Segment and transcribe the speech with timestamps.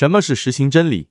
[0.00, 1.08] 什么是实行真理？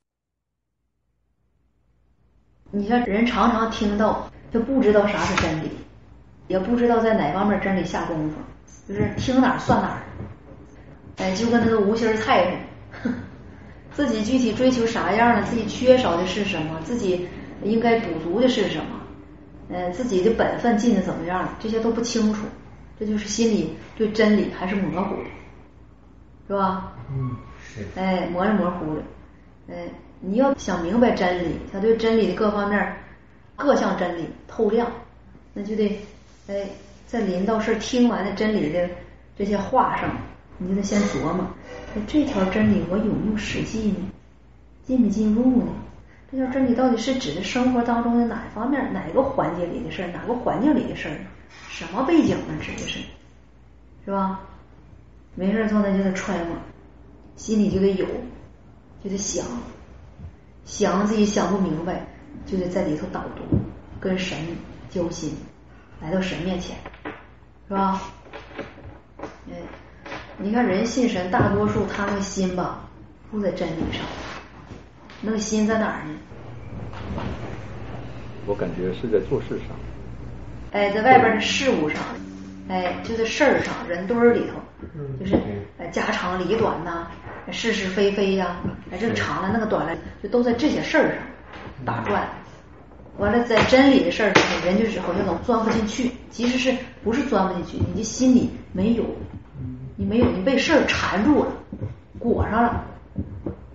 [2.71, 5.69] 你像，人常常听到，就不知道啥是真理，
[6.47, 8.37] 也不知道在哪方面真理下功夫，
[8.87, 10.01] 就是听哪儿算哪儿。
[11.17, 12.59] 哎，就跟那个无心菜
[13.03, 13.13] 似的，
[13.93, 17.29] 自己具体追求啥样的，自己缺少的是什么，自己
[17.63, 18.99] 应该补足的是什么，
[19.69, 22.41] 呃，自己的本分尽的怎么样，这些都不清楚，
[22.99, 25.29] 这就是心里对真理还是模糊的，
[26.47, 26.91] 是吧？
[27.11, 27.48] 嗯，是。
[27.95, 29.01] 哎，模模糊的，
[29.73, 29.89] 哎。
[30.21, 32.93] 你要想明白真理，想对真理的各方面、
[33.55, 34.85] 各项真理透亮，
[35.53, 35.97] 那就得
[36.49, 36.67] 哎，
[37.07, 38.89] 在临到事听完了真理的
[39.37, 40.09] 这些话上，
[40.57, 41.47] 你就得先琢磨：
[41.95, 44.09] 哎，这条真理我有没有实际呢？
[44.83, 45.67] 进没进入呢？
[46.29, 51.15] 这条真理到底是指的生活当中的哪一方面、哪个环节里的事儿、哪个环境里的事儿？
[51.69, 52.53] 什么背景呢？
[52.61, 52.99] 指的是，
[54.03, 54.41] 是吧？
[55.35, 56.57] 没事坐那就得揣摩，
[57.39, 58.05] 心里就得有，
[59.01, 59.45] 就得想。
[60.65, 62.05] 想自己想不明白，
[62.45, 63.43] 就得在里头导读，
[63.97, 64.37] 跟神
[64.89, 65.33] 交心，
[66.01, 66.75] 来到神面前，
[67.69, 68.01] 是吧？
[69.47, 69.55] 嗯，
[70.37, 72.81] 你看人信神，大多数他那个心吧，
[73.31, 74.01] 不在真理上，
[75.21, 76.13] 那个心在哪儿呢？
[78.45, 79.67] 我感觉是在做事上。
[80.73, 82.03] 哎，在外边的事物上，
[82.67, 84.59] 哎，就在事儿上，人堆儿里头，
[85.19, 85.39] 就是
[85.79, 87.07] 哎家长里短呐。
[87.51, 88.57] 是是非非呀，
[88.91, 91.17] 哎，这个长了那个短了，就都在这些事儿上
[91.85, 92.27] 打转。
[93.17, 96.11] 完了，在真理的事儿上，人就是好像总钻不进去。
[96.31, 97.77] 其实是不是钻不进去？
[97.77, 99.03] 你的心里没有，
[99.97, 101.51] 你没有，你被事儿缠住了，
[102.17, 102.85] 裹上了。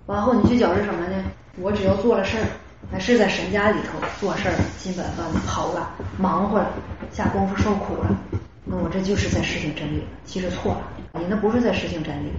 [0.07, 1.23] 完后，你去觉着什么呢？
[1.61, 2.45] 我只要做了事儿，
[2.91, 6.69] 还是在神家里头做事儿，尽本分，跑了，忙活了，
[7.11, 8.17] 下功夫受苦了，
[8.63, 10.07] 那我这就是在实行真理了。
[10.25, 10.81] 其实错了，
[11.19, 12.31] 你那不是在实行真理。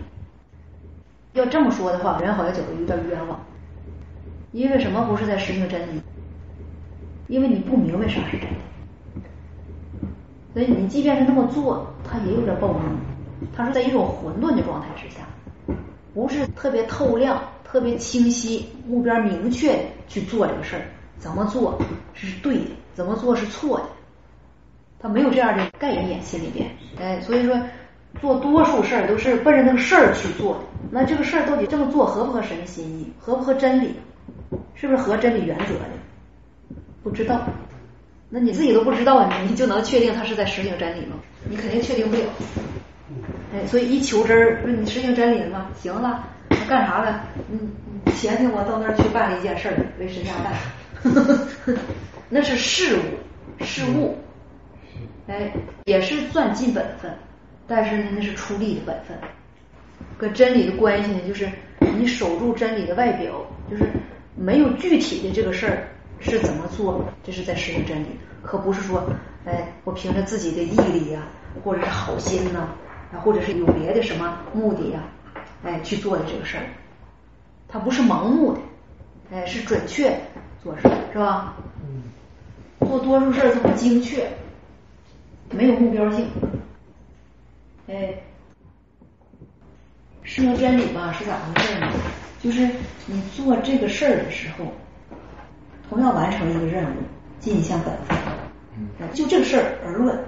[1.37, 3.39] 要这么说的话，人好像觉得有点冤枉。
[4.53, 6.01] 因为什么不是在实行真理？
[7.28, 8.56] 因为你不明白啥是真的，
[10.55, 12.78] 所以你即便是那么做，他也有点暴露，
[13.55, 15.27] 他是在一种混沌的状态之下，
[16.15, 20.83] 不是特别透亮、特别清晰、目标明确去做这个事儿。
[21.19, 21.78] 怎么做
[22.15, 23.87] 是对的，怎么做是错的，
[24.99, 26.71] 他没有这样的概念心里边。
[26.99, 27.55] 哎，所以说。
[28.21, 30.60] 做多数事儿都是奔着那个事儿去做的，
[30.91, 33.94] 那这个事儿到底这么做合不合神的心意，合不合真理，
[34.75, 36.77] 是不是合真理原则的？
[37.03, 37.43] 不知道，
[38.28, 41.16] 那你自己都不知道，你就能确定他是在实行真理吗？
[41.49, 42.22] 你肯定确定不了。
[43.54, 45.69] 哎，所以一求真儿，说你实行真理了吗？
[45.81, 46.25] 行了，
[46.69, 47.25] 干啥了？
[47.50, 47.71] 嗯，
[48.16, 51.77] 前天我到那儿去办了一件事儿，为神家办，
[52.28, 54.16] 那是事务，事务，
[55.28, 55.53] 哎，
[55.84, 57.10] 也是算尽本分。
[57.66, 59.16] 但是呢，那是出力的本分，
[60.16, 61.49] 跟真理的关系呢，就是
[61.81, 63.84] 你守住真理的外表，就是
[64.37, 65.88] 没有具体的这个事儿
[66.21, 68.06] 是怎么做，这是在实行真理，
[68.43, 69.03] 可不是说，
[69.44, 71.22] 哎，我凭着自己的毅力呀，
[71.65, 72.69] 或者是好心呐，
[73.25, 75.00] 或者是有别的什么目的呀，
[75.65, 76.65] 哎去做的这个事儿，
[77.69, 78.60] 它不是盲目的，
[79.33, 80.16] 哎，是准确
[80.62, 81.56] 做事，是吧？
[82.87, 84.28] 做多数事儿它不精确，
[85.50, 86.28] 没有目标性。
[87.88, 88.14] 哎，
[90.22, 91.92] 实行真理吧是咋回事呢？
[92.42, 92.69] 就是
[93.06, 94.64] 你做这个事儿的时候，
[95.88, 96.97] 同样完成一个任务，
[97.38, 98.19] 尽一项本分。
[98.76, 98.88] 嗯。
[99.14, 100.19] 就这个事儿而论，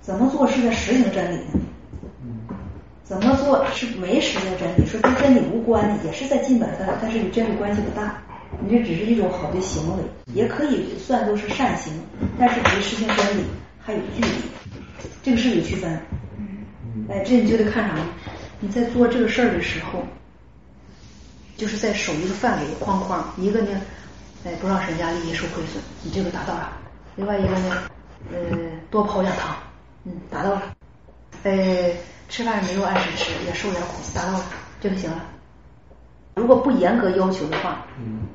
[0.00, 1.60] 怎么做是在实行真理呢？
[2.22, 2.40] 嗯。
[3.04, 8.22] 怎么做是没实行真理，说跟真理无关的，也是在尽本分，但是与真理关系不大。
[8.58, 10.02] 你这只是一种好的行为，
[10.32, 11.92] 也可以算作是善行，
[12.38, 13.42] 但是离实行真理
[13.78, 14.28] 还有距离，
[15.22, 16.00] 这个是有区分。
[17.08, 18.04] 哎，这你就得看啥呢？
[18.58, 20.02] 你在做这个事儿的时候，
[21.56, 23.32] 就是在守一个范围框框。
[23.36, 23.80] 一个呢，
[24.44, 26.72] 哎，不让人家利益受亏损，你这个达到了；
[27.14, 27.82] 另外一个呢，
[28.32, 28.58] 呃，
[28.90, 29.56] 多跑点堂，
[30.04, 30.74] 嗯，达到了。
[31.44, 31.92] 哎，
[32.28, 34.44] 吃饭没有按时吃，也受点苦，达到了，
[34.80, 35.24] 这个行了。
[36.34, 37.86] 如果不严格要求的话，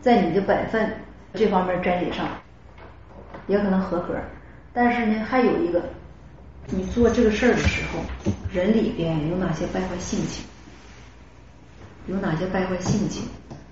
[0.01, 0.94] 在你的本分
[1.33, 2.25] 这方面真理上，
[3.47, 4.15] 也可能合格。
[4.71, 5.83] 但是呢，还有一个。
[6.67, 7.99] 你做这个事儿的时候，
[8.51, 10.45] 人里边有哪些败坏性情？
[12.07, 13.23] 有哪些败坏性情？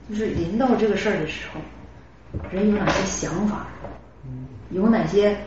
[0.10, 1.62] 就是临到这个事儿的时候，
[2.52, 3.68] 人有哪些想法？
[4.72, 5.38] 有哪些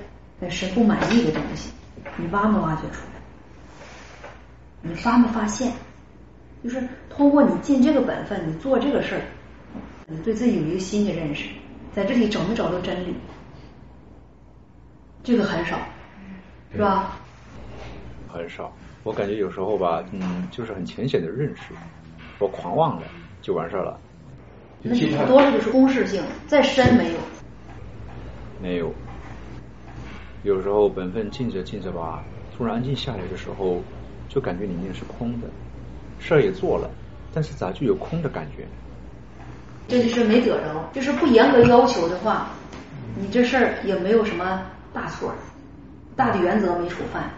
[0.48, 1.70] 神不满意的东西？
[2.16, 3.20] 你挖没挖掘出来？
[4.80, 5.72] 你发没发现？
[6.64, 9.22] 就是通过你尽这个本分，你做这个事儿，
[10.06, 11.46] 你对自己有一个新的认识，
[11.94, 13.14] 在这里找没找到真理？
[15.24, 15.78] 这个很少，
[16.72, 17.18] 是吧？
[18.32, 18.73] 很少，
[19.05, 21.75] 我感觉有时候吧，嗯，就是很浅显的认识，
[22.38, 23.02] 我狂妄了
[23.43, 23.99] 就完事儿了，
[24.82, 27.19] 那你多了就是公式性，再深没有。
[28.61, 28.93] 没有。
[30.44, 32.23] 有时候本分静着静着吧，
[32.56, 33.81] 突然安静下来的时候，
[34.29, 35.46] 就感觉里面是空的，
[36.19, 36.90] 事儿也做了，
[37.34, 38.67] 但是咋就有空的感觉？
[39.88, 42.49] 这就是没得着，就是不严格要求的话，
[43.20, 44.62] 你这事儿也没有什么
[44.93, 45.32] 大错，
[46.17, 47.31] 大的原则没触犯，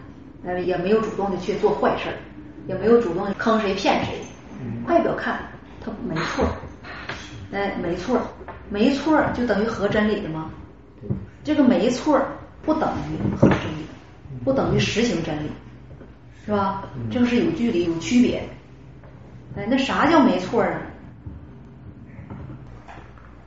[0.44, 2.10] 呃，也没有主动的去做坏事，
[2.66, 4.18] 也没有主动坑谁骗谁，
[4.86, 5.40] 外表看
[5.80, 6.46] 他没错，
[7.52, 8.20] 哎，没错，
[8.70, 10.50] 没错就等于合真理的吗？
[11.42, 12.20] 这个没错。
[12.66, 13.84] 不等于合真理，
[14.42, 15.50] 不等于实行真理，
[16.46, 16.88] 是吧？
[17.10, 18.42] 这个是有距离、有区别。
[19.54, 20.80] 哎，那啥叫没错啊？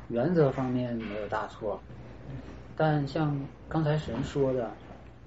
[0.10, 1.82] 原则方面没有大错，
[2.76, 3.36] 但像
[3.68, 4.70] 刚才神说的，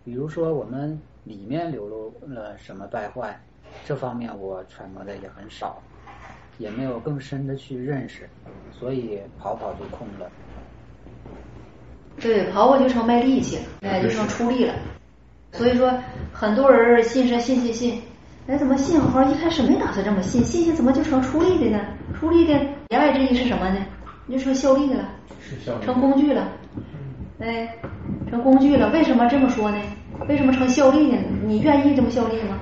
[0.04, 0.96] 比如说我们
[1.30, 3.40] 里面流露了什么败坏，
[3.86, 5.80] 这方面我揣摩的也很少，
[6.58, 8.28] 也没有更深的去认识，
[8.76, 10.28] 所以跑跑就空了。
[12.20, 14.74] 对，跑跑就成卖力气了，哎，就成出力了。
[15.52, 15.96] 所以说，
[16.32, 18.02] 很多人信神信信信，
[18.48, 19.22] 哎，怎么信好？
[19.22, 21.78] 一开始没打算这么信，信信怎么就成出力的呢？
[22.18, 22.54] 出力的
[22.88, 23.86] 言外之意是什么呢？
[24.28, 25.08] 就成效力的了，
[25.80, 26.48] 成工具了。
[27.38, 27.72] 哎，
[28.28, 28.90] 成工具了。
[28.90, 29.80] 为什么这么说呢？
[30.28, 31.18] 为什么成效力呢？
[31.44, 32.60] 你愿意这么效力吗？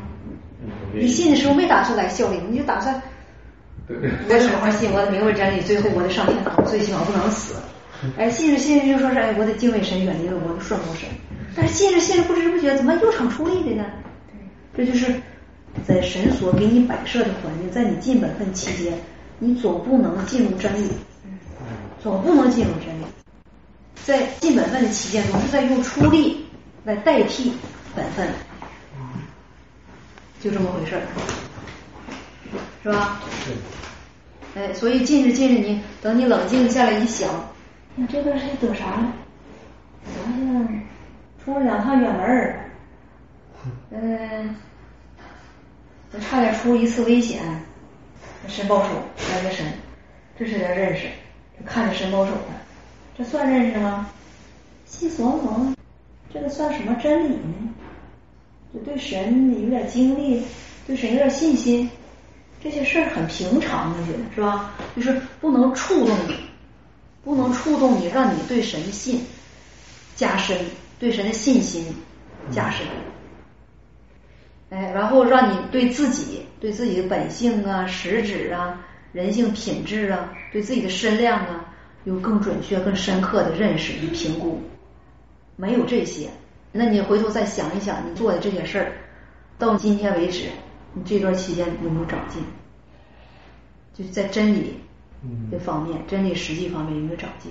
[0.95, 3.01] 你信的时候没打算来效力，你就打算
[3.89, 3.95] 我
[4.29, 7.55] 得好好信，我得明白真理，最后我得上天堂，最起码不能死。
[8.17, 11.09] 哎，信着信着就说是哎，我得敬畏神，远离了我的顺服神。
[11.57, 13.85] 但是信着信着不知不觉，怎么又成出力的呢？
[14.77, 15.13] 这就是
[15.87, 18.93] 在神所给你摆设的环境，在你尽本分期间，
[19.39, 20.89] 你总不能进入真理，
[22.03, 23.05] 总不能进入真理。
[24.05, 26.47] 在尽本分的期间，总是在用出力
[26.89, 27.53] 来代替
[27.95, 28.27] 本分，
[30.41, 31.03] 就这么回事儿，
[32.83, 33.21] 是吧？
[34.57, 37.29] 哎，所以近着近着，你等你冷静下来一想。
[37.95, 39.13] 你这段时间得啥了？
[40.03, 40.83] 好像
[41.45, 42.71] 出了两趟远门儿，
[43.91, 44.57] 嗯，
[46.23, 47.43] 差点出一次危险。
[48.47, 48.89] 神保守
[49.31, 49.67] 来个神，
[50.39, 51.07] 这是点认识，
[51.67, 52.47] 看着神保守的，
[53.19, 54.09] 这算认识吗？
[54.87, 55.75] 细琢磨琢磨，
[56.33, 57.75] 这个算什么真理呢？
[58.75, 60.43] 就对神有点经历，
[60.87, 61.89] 对神有点信心，
[62.63, 64.75] 这些事儿很平常，我觉得是吧？
[64.95, 66.35] 就是不能触动你。
[67.25, 69.21] 不能触动你，让你对神的信
[70.15, 70.57] 加深，
[70.99, 71.85] 对神的信心
[72.51, 72.87] 加深。
[74.71, 78.81] 哎，然后让你对自己、对自己的本性啊、实质啊、
[79.13, 81.75] 人性品质啊、对自己的身量啊，
[82.05, 84.63] 有更准确、更深刻的认识与评估。
[85.61, 86.29] 没有这些，
[86.71, 88.93] 那你回头再想一想，你做的这些事儿，
[89.59, 90.45] 到今天为止，
[90.95, 92.41] 你这段期间有没有长进？
[93.93, 94.75] 就是在真理。
[95.51, 97.51] 这方面，真理实际方面有没有长进？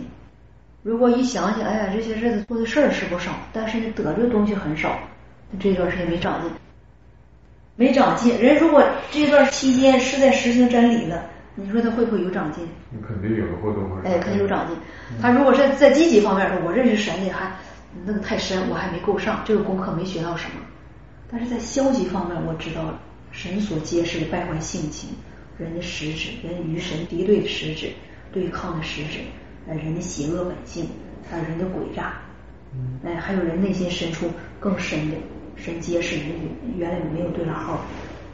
[0.84, 4.98] 如果一想想，哎呀，这些日子做的事儿是不少，但是你得着的东西很少，
[5.60, 6.50] 这段时间没长进，
[7.76, 8.40] 没长进。
[8.40, 8.82] 人如果
[9.12, 11.26] 这段期间是在实行真理了，
[11.56, 12.66] 你说他会不会有长进？
[13.06, 14.08] 肯定有或多或少。
[14.08, 14.78] 哎，肯定有长进。
[15.22, 17.52] 他如果是在积极方面说，我认识神的还
[18.06, 20.62] 那个太深，我还没够上，这个功课没学到什么。
[21.30, 23.00] 但是在消极方面，我知道了
[23.32, 25.10] 神所揭示的败坏性情。
[25.58, 27.90] 人的实质，人与神敌对的实质，
[28.32, 29.22] 对抗的实质，
[29.66, 30.88] 呃，人的邪恶本性，
[31.28, 32.14] 还有人的诡诈，
[33.04, 34.30] 哎，还有人内心深处
[34.60, 35.18] 更深的
[35.56, 36.28] 神揭示人
[36.78, 37.84] 原来没有对了号，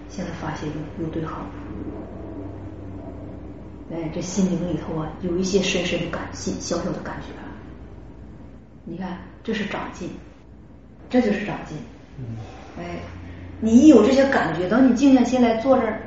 [0.09, 1.45] 现在发现又又对号，
[3.89, 7.27] 哎，这心灵里头啊，有一些深深的感性，小小的感觉，
[8.85, 10.09] 你看，这是长进，
[11.09, 11.77] 这就是长进，
[12.77, 12.99] 哎，
[13.61, 16.01] 你一有这些感觉，等你静下心来坐这儿。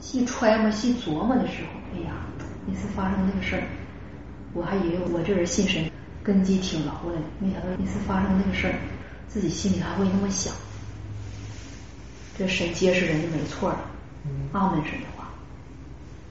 [0.00, 2.12] 细揣摩、细琢磨的时候，哎呀，
[2.66, 3.62] 那次发生那个事儿，
[4.52, 5.90] 我还以为我这人信神
[6.22, 8.74] 根基挺牢的，没想到那次发生那个事儿，
[9.28, 10.52] 自己心里还会那么想。
[12.36, 13.80] 这神揭示人就没错了，
[14.52, 15.28] 阿门神的话，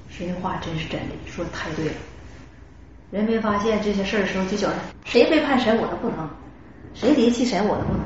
[0.10, 1.94] 神的话真是真理，说的太对了。
[3.14, 4.74] 人没发现这些事儿的时候，就觉得
[5.06, 6.28] 谁背叛谁我都不能，
[6.96, 8.02] 谁离弃谁我都不能。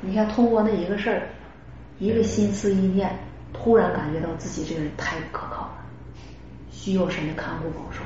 [0.00, 1.28] 你看，通过那一个事儿，
[1.98, 3.10] 一个心思意念。
[3.52, 5.74] 突然感觉到自己这个人太不可靠了，
[6.70, 7.98] 需要神的看护保守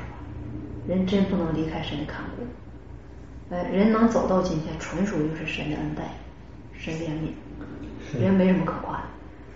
[0.87, 2.43] 人真不能离开神的看护。
[3.49, 6.03] 哎，人能走到今天，纯属就是神的恩待，
[6.77, 9.03] 神怜悯，人没什么可夸的。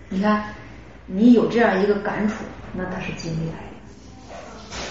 [0.08, 0.44] 你看，
[1.06, 2.36] 你有这样一个感触，
[2.72, 4.36] 那他是经历来的。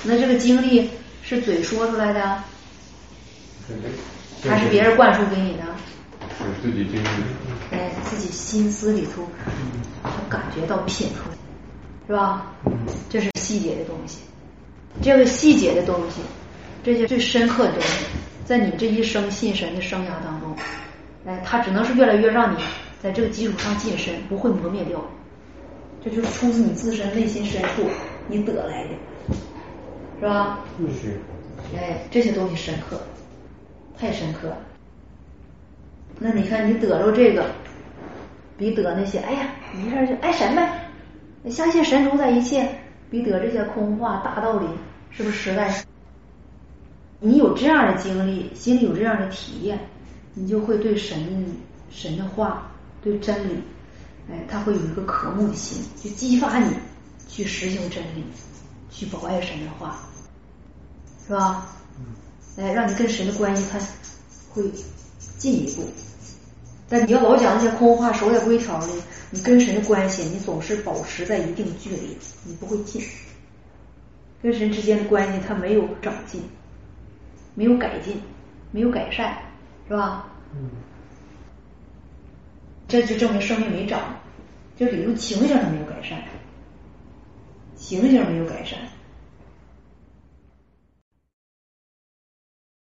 [0.03, 0.87] 那这个经历
[1.35, 2.43] 是嘴说出来的，
[4.49, 5.63] 还是别人灌输给你的？
[6.37, 7.07] 是自己经历。
[7.71, 9.25] 哎，自己心思里头。
[10.27, 11.35] 感觉到品出来，
[12.05, 12.51] 是吧？
[13.09, 14.19] 这是细节的东西。
[15.01, 16.19] 这个细节的东西，
[16.83, 18.05] 这些最深刻的东西，
[18.43, 20.53] 在你这一生信神的生涯当中，
[21.25, 22.61] 哎，它只能是越来越让你
[23.01, 25.01] 在这个基础上晋升，不会磨灭掉。
[26.03, 27.89] 这就是出自你自身内心深处
[28.27, 28.89] 你得来的，
[30.21, 30.59] 是吧？
[31.01, 31.19] 是。
[31.75, 33.01] 哎，这些东西深刻，
[33.97, 34.57] 太深刻了。
[36.19, 37.49] 那你看，你得着这个，
[38.55, 40.91] 比得那些，哎呀，一下就爱神呗，
[41.49, 42.69] 相信神主宰一切，
[43.09, 44.67] 比得这些空话大道理，
[45.09, 45.83] 是不是实在？
[47.19, 49.79] 你有这样的经历，心里有这样的体验，
[50.35, 51.17] 你就会对神
[51.89, 53.59] 神的话，对真理。
[54.29, 56.75] 哎，他会有一个渴慕的心，就激发你
[57.27, 58.23] 去实行真理，
[58.91, 59.97] 去保爱神的话，
[61.31, 61.65] 是吧？
[62.57, 63.79] 来，让你跟神的关系，他
[64.49, 64.69] 会
[65.37, 65.87] 进一步。
[66.89, 68.93] 但你要老讲那些空话、守在规条呢，
[69.29, 73.01] 你跟神的关系，你总是保持在一定距离，你不会进。
[74.43, 76.41] 跟神之间的关系，它没有长进，
[77.55, 78.21] 没有改进，
[78.71, 79.37] 没有改善，
[79.87, 80.27] 是吧？
[80.53, 80.69] 嗯。
[82.89, 84.01] 这就证明生命没长。
[84.75, 86.21] 就比如情形上没有改善，
[87.77, 88.77] 情形没有改善。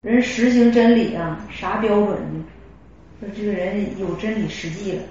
[0.07, 2.45] 人实行真理啊，啥标准呢？
[3.19, 5.03] 说这个人有真理实际了，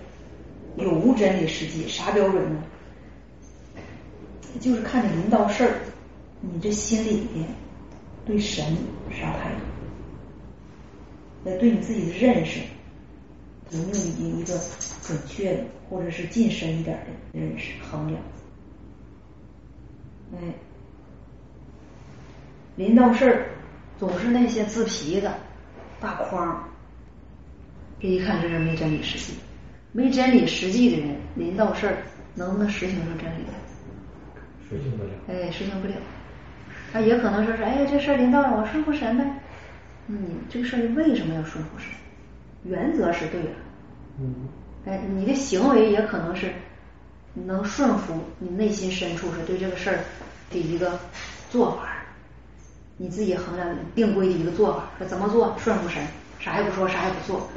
[0.78, 1.86] 有无真理实际？
[1.86, 2.64] 啥标准呢？
[4.62, 5.76] 就是看你临到事儿，
[6.40, 7.46] 你这心里边
[8.26, 8.66] 对神
[9.12, 9.66] 啥态度？
[11.44, 12.62] 那，对你自己的认识。
[13.72, 14.58] 有没有一个
[15.02, 18.22] 准确的，或者是近深一点的认识衡量？
[20.36, 20.54] 哎，
[22.78, 23.50] 临到事儿
[23.98, 25.34] 总是那些自皮的
[26.00, 26.64] 大框，
[28.00, 29.34] 这一看这是没真理实际，
[29.92, 31.98] 没真理实际的人，临到事儿
[32.34, 33.46] 能不能实行成真理？
[34.70, 35.10] 实行不了。
[35.28, 35.94] 哎，实行不了。
[36.92, 39.26] 他也可能说是，哎，这事儿临到了，我顺服神呗。
[40.08, 41.88] 那你这个事儿为什么要顺服神？
[42.64, 43.50] 原则是对的，
[44.20, 44.50] 嗯，
[44.86, 46.52] 哎，你的行为也可能是
[47.34, 50.00] 能顺服你内心深处是对这个事儿
[50.50, 51.00] 的一个
[51.50, 51.95] 做法，
[52.98, 56.02] 你自己衡量定规的一个做法，说怎么做顺服神，
[56.40, 57.48] 啥也不说，啥也不做，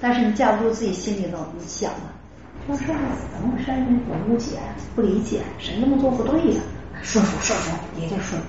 [0.00, 2.12] 但是你架不住自己心里头你想啊，
[2.66, 2.98] 这事儿
[3.32, 4.00] 怎么回事呢？
[4.08, 4.58] 我误解，
[4.94, 6.60] 不理解，神那么做不对呀，
[7.02, 8.48] 顺服顺服，一定顺服，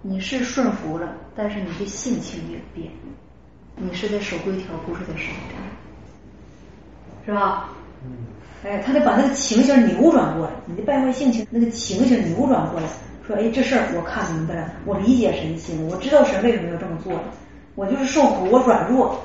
[0.00, 2.90] 你是顺服了，但是你的性情也变。
[3.76, 5.56] 你是在守规条，不是在守真，
[7.26, 7.70] 是吧？
[8.04, 8.10] 嗯。
[8.64, 12.86] 哎，他得把那个情形扭转过来，你的败坏性情那个情形扭转过来，
[13.26, 17.12] 说，哎，这事儿我看明白了，我理解神心，我知道神为什么要这么做，
[17.74, 19.20] 我就是受苦，我软弱，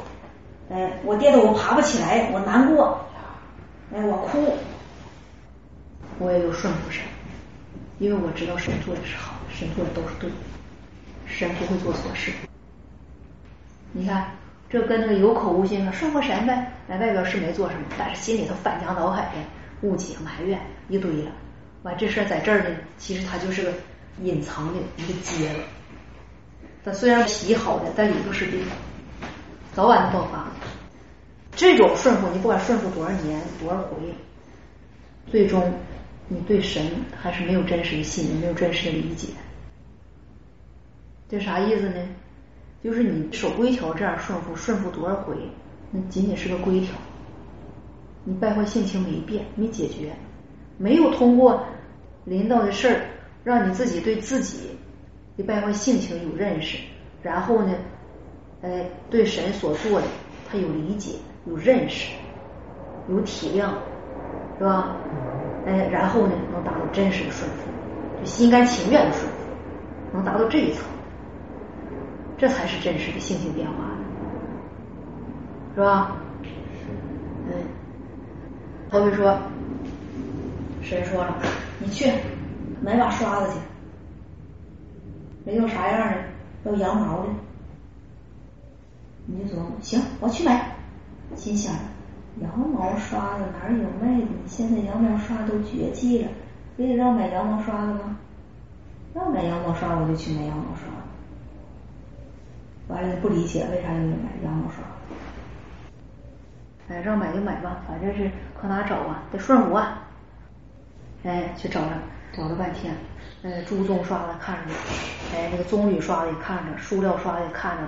[0.70, 3.00] 哎，我跌倒我爬不起来，我难过，
[3.94, 4.54] 哎，我哭，
[6.20, 7.02] 我也有顺服神，
[8.00, 10.30] 因为我知道神做的是好，神做的都是对，
[11.26, 12.32] 神不会做错事。
[13.94, 14.28] 你看，
[14.70, 21.32] 这跟那个有口无心的顺服神呗，哎外边是没做什么，但是心里头翻江倒海的误解埋怨一堆了。
[21.88, 23.74] 完这事儿在这儿呢，其实它就是个
[24.22, 25.60] 隐藏的一个结了。
[26.84, 28.62] 它虽然皮好的，但里头是冰，
[29.74, 30.48] 早晚爆发。
[31.56, 33.96] 这种顺服，你不管顺服多少年多少回，
[35.32, 35.74] 最终
[36.28, 36.86] 你对神
[37.20, 39.30] 还是没有真实的信任，没有真实的理解。
[41.30, 41.96] 这啥意思呢？
[42.84, 45.36] 就是你守规条这样顺服，顺服多少回，
[45.92, 46.92] 那仅仅是个规条，
[48.24, 50.14] 你败坏性情没变，没解决，
[50.78, 51.66] 没有通过
[52.28, 53.02] 临到的事儿，
[53.46, 54.72] 让你自己对自己
[55.38, 56.78] 的败坏性情有认识，
[57.24, 57.74] 然后呢，
[58.62, 60.08] 哎，对神所做的
[60.52, 61.14] 他有理解、
[61.46, 62.12] 有认识、
[63.08, 63.70] 有体谅，
[64.58, 64.98] 是吧？
[65.66, 67.70] 哎，然后呢，能达到真实的顺服，
[68.20, 69.38] 就心甘情愿的顺服，
[70.12, 70.84] 能达到这一层。
[72.38, 73.74] 这才是真实的性情变化，
[75.74, 76.18] 是吧？
[77.50, 77.54] 嗯，
[78.90, 79.40] 好比说，
[80.84, 81.36] 神说了，
[81.80, 82.12] 你去
[82.82, 83.60] 买把刷子去，
[85.46, 87.30] 没有啥样的，要羊毛的，
[89.26, 90.76] 你就说行，我去买。
[91.36, 91.74] 心想，
[92.42, 94.28] 羊毛刷子哪有卖的？
[94.48, 96.30] 现在羊毛刷都绝迹了，
[96.76, 98.18] 非得让买羊毛刷子吗？
[99.14, 100.88] 要买羊毛刷，我就去买羊毛刷。
[102.88, 104.84] 完了，不理解为啥要买羊毛刷？
[106.88, 109.24] 哎，让买就买吧，反正是可哪找啊？
[109.32, 110.07] 得顺服啊！
[111.28, 112.00] 哎，去找了，
[112.32, 112.96] 找了半天，
[113.44, 114.74] 呃，朱棕刷子看着，
[115.36, 117.84] 哎，那个棕榈刷子也看着，塑料刷子也看着，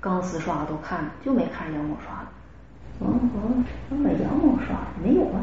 [0.00, 2.28] 钢丝刷子都看着，就没看羊毛刷子。
[3.00, 5.42] 嗯嗯，我买羊毛刷没有啊？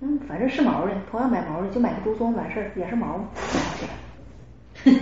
[0.00, 5.00] 嗯，反正是毛的，同样买毛的，就买个朱棕完事儿，也是毛，买起来。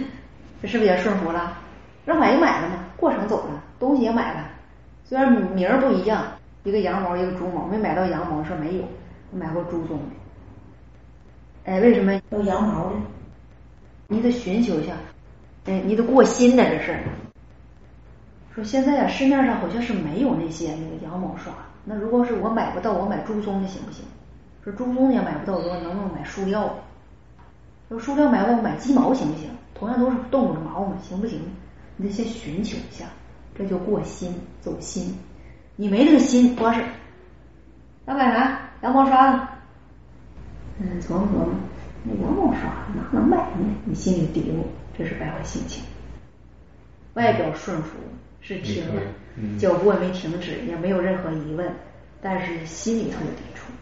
[0.61, 1.57] 这是不是也顺服了？
[2.05, 4.45] 让买就买了嘛，过程走了，东西也买了，
[5.03, 6.27] 虽然名儿不一样，
[6.65, 8.85] 一个羊毛一个猪毛，没买到羊毛说没有，
[9.33, 10.28] 买过猪鬃的。
[11.69, 13.03] 哎，为什么要羊毛呢？
[14.07, 14.95] 你得寻求一下，
[15.67, 16.99] 哎，你得过心的这事。
[18.55, 21.53] 说现在啊，市面上好像是没有那些那个羊毛刷。
[21.85, 24.03] 那如果是我买不到，我买猪鬃的行不行？
[24.65, 26.75] 说猪鬃也买不到，我能不能买塑料？
[27.91, 29.51] 说塑料买不我买鸡毛行不行？
[29.75, 31.39] 同样都是动物的毛嘛，行不行？
[31.99, 33.05] 你得先寻求一下，
[33.55, 35.15] 这就过心走心。
[35.77, 36.83] 你没这个心，不合适。
[38.07, 38.59] 要买啥？
[38.81, 39.43] 羊毛刷子。
[40.81, 41.49] 嗯，琢磨琢磨，
[42.05, 42.63] 那羊毛刷
[42.95, 43.67] 哪能卖呢？
[43.85, 44.63] 你心里嘀咕，
[44.97, 45.83] 这是败坏心情。
[47.15, 47.99] 外表顺服
[48.41, 49.03] 是停了，
[49.59, 51.75] 脚步也没停止，也没有任何疑问，
[52.23, 53.73] 但是心里头有抵触、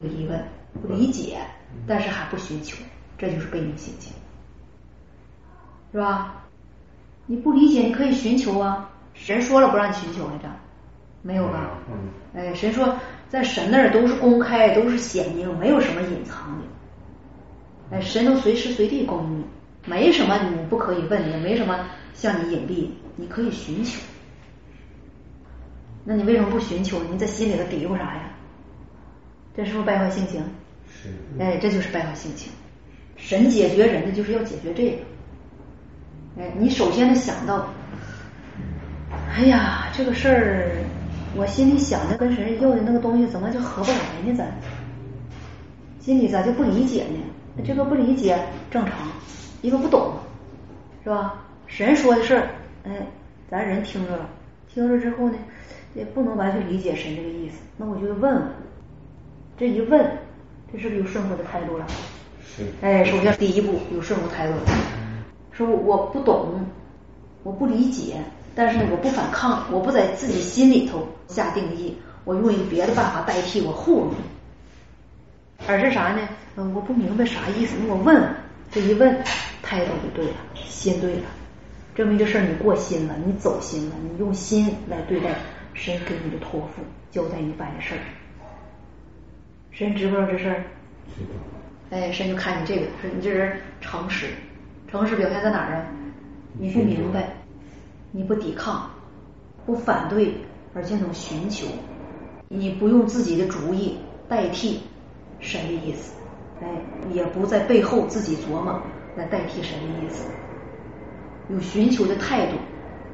[0.00, 0.40] 有疑问、
[0.80, 1.38] 不理解，
[1.86, 2.76] 但是还不寻求，
[3.18, 4.12] 这就是被动心情，
[5.90, 6.44] 是吧？
[7.26, 8.88] 你不理解，你可以寻求啊。
[9.14, 10.48] 神说了不让你寻求来着，
[11.26, 11.78] 没有吧？
[12.34, 12.96] 哎，神说。
[13.28, 16.64] 在神那儿都是公开，都是显明，没有什么隐藏的。
[17.90, 19.44] 哎，神都随时随地供应你，
[19.84, 21.76] 没什么你不可以问，也没什么
[22.14, 23.98] 向你隐蔽，你可以寻求。
[26.04, 27.02] 那你为什么不寻求？
[27.10, 28.30] 你在心里头嘀咕啥呀？
[29.56, 30.40] 这是不是败坏性情？
[30.88, 31.08] 是。
[31.40, 32.52] 哎，这就是败坏性情。
[33.16, 34.98] 神解决人的就是要解决这个。
[36.38, 37.68] 哎，你首先得想到，
[39.34, 40.85] 哎呀，这个事儿。
[41.36, 44.34] 我心里想的跟神要的那个东西怎么就合不来呢？
[44.36, 44.50] 咱
[46.00, 47.62] 心里咋就不理解呢？
[47.64, 48.38] 这个不理解
[48.70, 48.92] 正常，
[49.60, 50.12] 一个不懂，
[51.04, 51.44] 是吧？
[51.66, 52.48] 神说的事儿，
[52.84, 53.06] 哎，
[53.50, 54.28] 咱人听着了，
[54.72, 55.34] 听着之后呢，
[55.94, 57.58] 也不能完全理解神这个意思。
[57.76, 58.42] 那我就问问，
[59.58, 60.18] 这一问，
[60.72, 61.86] 这是不是有顺服的态度了？
[62.44, 62.64] 是。
[62.80, 64.54] 哎，首先第一步有顺服态度，
[65.52, 66.64] 说我不懂，
[67.42, 68.16] 我不理解。
[68.56, 76.26] 但是，我不反抗，我不在自己心里头下定义，我用一个别的办法代替我糊弄你，而是啥呢？
[76.56, 78.34] 嗯，我不明白啥意思，那我问问，
[78.72, 79.22] 这一问
[79.62, 81.24] 态度就对了，心对了，
[81.94, 85.34] 证明这事儿你过心了，你走心了，你用心来对待
[85.74, 88.00] 神给你的托付，交代你办的事儿，
[89.70, 90.64] 神知不知道这事儿？
[91.90, 94.28] 哎，神就看你这个，说你这人诚实，
[94.90, 95.86] 诚实表现在哪儿啊？
[96.58, 97.28] 你不明白。
[98.16, 98.88] 你不抵抗，
[99.66, 100.32] 不反对，
[100.72, 101.66] 而且能寻求，
[102.48, 104.80] 你不用自己的主意代替
[105.38, 106.14] 神的意思，
[106.62, 106.66] 哎，
[107.12, 108.80] 也不在背后自己琢磨
[109.18, 110.30] 来代替神的意思，
[111.50, 112.56] 有寻求的态度，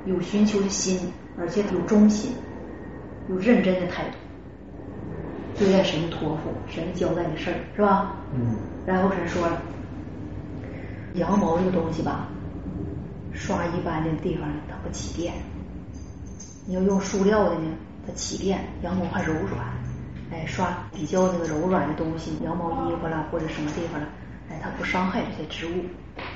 [0.07, 2.31] 有寻求的心，而且有忠心，
[3.29, 4.17] 有认真的态度，
[5.59, 8.15] 对待神的托付，神交代的事儿，是吧？
[8.33, 8.55] 嗯。
[8.87, 9.61] 然后神说了，
[11.15, 12.29] 羊毛这个东西吧。
[13.43, 15.35] 刷一般的地方它不起电，
[16.65, 17.73] 你要用塑料的呢，
[18.07, 19.67] 它起电，羊毛还柔软，
[20.31, 24.07] 哎，刷比较那个柔软的东西，羊毛衣服啦或者什么地方了，
[24.49, 25.83] 哎，它不伤害这些植物，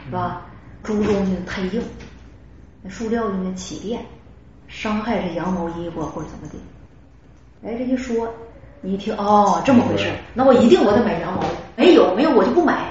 [0.04, 0.46] 是吧？
[0.82, 1.80] 猪东西太硬，
[2.82, 4.04] 那塑料的呢起电，
[4.66, 6.58] 伤害这羊毛衣服或者怎么的，
[7.62, 8.28] 哎，这一说，
[8.80, 11.44] 你一听哦，这么回事，那我一定我得买羊毛，
[11.76, 12.88] 没有没有我就不买，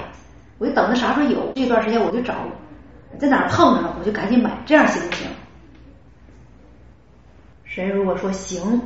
[0.56, 2.34] 我就等着啥时候有，这段时间我就找。
[3.18, 5.26] 在哪儿碰着了，我就赶紧买，这样行不行？
[7.64, 8.80] 神如果说行，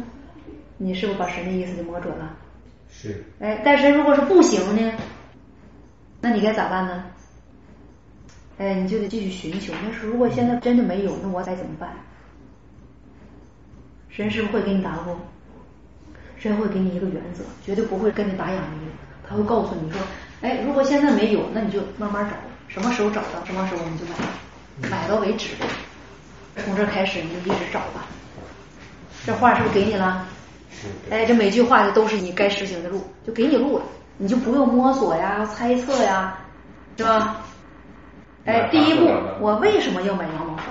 [0.76, 2.36] 你是不是把神的意思就摸准了？
[2.90, 3.24] 是。
[3.38, 4.92] 哎，但是如果是不行呢？
[6.20, 7.04] 那你该咋办呢？
[8.58, 9.72] 哎，你就得继续寻求。
[9.82, 11.90] 但是如果现在真的没有，那我该怎么办？
[14.08, 15.16] 神是不是会给你答复？
[16.36, 18.86] 神会给你一个原则，绝对不会跟你打哑谜。
[19.28, 20.00] 他会告诉你说
[20.42, 22.36] ：“哎，如果现在没有，那你就慢慢找。”
[22.72, 25.48] 什么时候找到，什么时候你就买，买到为止。
[26.64, 28.06] 从这开始你就一直找吧。
[29.26, 30.26] 这话是不是给你了？
[31.10, 33.84] 哎，这每句话就都是你该实行的路，就给你路了，
[34.18, 36.38] 你就不用摸索呀、猜测呀，
[36.96, 37.42] 是吧？
[38.46, 39.06] 哎，第一步，
[39.40, 40.66] 我为什么要买羊毛刷？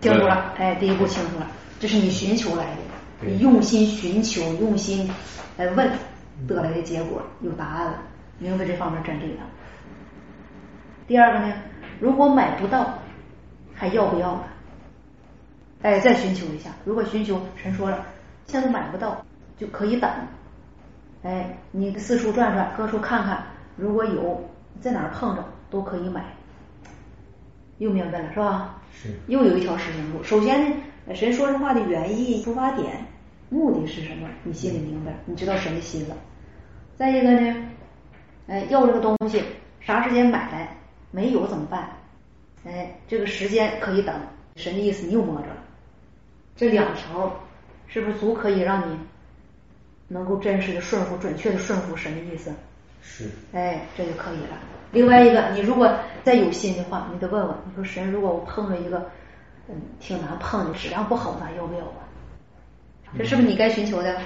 [0.00, 1.46] 清楚了，哎，第一步清楚了，
[1.80, 5.10] 这是你寻求来的，你用心寻求，用心
[5.56, 5.90] 来问，
[6.46, 7.98] 得来的结果有答案了，
[8.38, 9.40] 明白这方面真理了。
[11.06, 11.52] 第二个呢，
[12.00, 12.98] 如果买不到，
[13.74, 14.46] 还要不要了？
[15.82, 16.70] 哎，再寻求一下。
[16.84, 18.06] 如果寻求，神说了，
[18.46, 19.24] 现在买不到，
[19.58, 20.10] 就可以等。
[21.22, 23.44] 哎，你四处转转，各处看看，
[23.76, 24.48] 如果有，
[24.80, 26.24] 在哪儿碰着都可以买。
[27.78, 28.80] 又明白了是吧？
[28.92, 29.08] 是。
[29.26, 30.22] 又有一条实行路。
[30.22, 33.04] 首先呢，神说这话的原意、出发点、
[33.48, 34.28] 目的是什么？
[34.44, 36.16] 你心里明白，你知道神的心了。
[36.96, 37.56] 再一个呢，
[38.46, 39.42] 哎，要这个东西，
[39.80, 40.76] 啥时间买来？
[41.12, 41.88] 没有怎么办？
[42.64, 44.14] 哎，这个时间可以等，
[44.56, 45.56] 神的意思你又摸着了，
[46.56, 47.32] 这两条
[47.86, 48.96] 是不是足可以让你
[50.08, 52.52] 能够真实的顺服、准确的顺服神的意思？
[53.02, 53.28] 是。
[53.52, 54.58] 哎，这就可以了。
[54.92, 59.10] 另外一个，你如果再有心的话，你得问问，你说神，如果我碰着一个
[59.68, 62.06] 嗯挺难碰的，质量不好的，要不要啊？
[63.18, 64.20] 这是不是你该寻求的？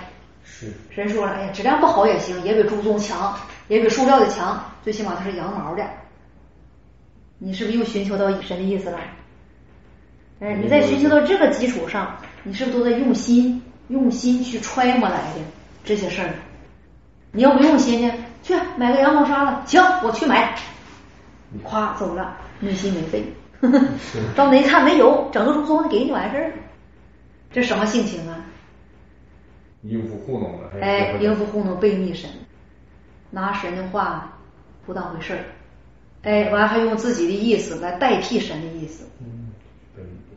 [0.45, 0.71] 是。
[0.91, 3.35] 神说了，哎呀，质量不好也行，也比猪鬃强，
[3.69, 5.83] 也比塑料的强，最起码它是羊毛的。
[7.39, 8.99] 你是不是又寻求到以神的意思了？
[10.41, 15.41] 哎，你在寻求到这个基础上，你是不是都在用心、用心去揣摩来的
[15.85, 16.31] 这些事儿？
[17.33, 20.55] 你要不用心呢，去买个羊毛刷子，行，我去买，
[21.63, 23.25] 夸走了，没心 没肺。
[24.35, 26.53] 到那一看没有，整个猪鬃给你完事儿，
[27.51, 28.45] 这什么性情啊？
[29.83, 30.71] 应付糊弄了。
[30.83, 32.29] 哎，应付糊弄背逆神，
[33.31, 34.39] 拿神的话
[34.85, 35.41] 不当回事儿。
[36.27, 39.53] 哎，完还用自己的意思来代替神的意思，嗯，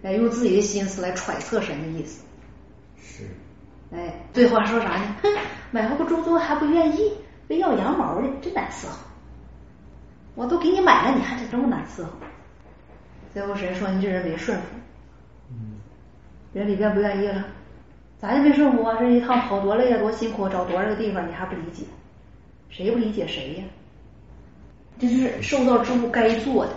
[0.04, 2.23] 哎，用自己的心思来揣测神的意思，
[3.02, 3.23] 是，
[3.91, 5.15] 哎，最后还说啥呢？
[5.23, 5.28] 哼，
[5.71, 7.12] 买回个猪猪还不愿意，
[7.47, 8.99] 非要羊毛的，真难伺候。
[10.36, 12.10] 我都给你买了，你还得这么难伺候？
[13.34, 14.65] 最后神说你这人没顺服，
[15.49, 15.80] 嗯，
[16.54, 17.47] 人里边不愿意了，
[18.19, 18.97] 咋就没顺服啊？
[18.99, 21.86] 这一趟跑多累呀，多辛苦，找多少个地方，你还不理解？
[22.69, 23.63] 谁不理解谁呀？
[24.99, 26.71] 这就是受到之物该做的，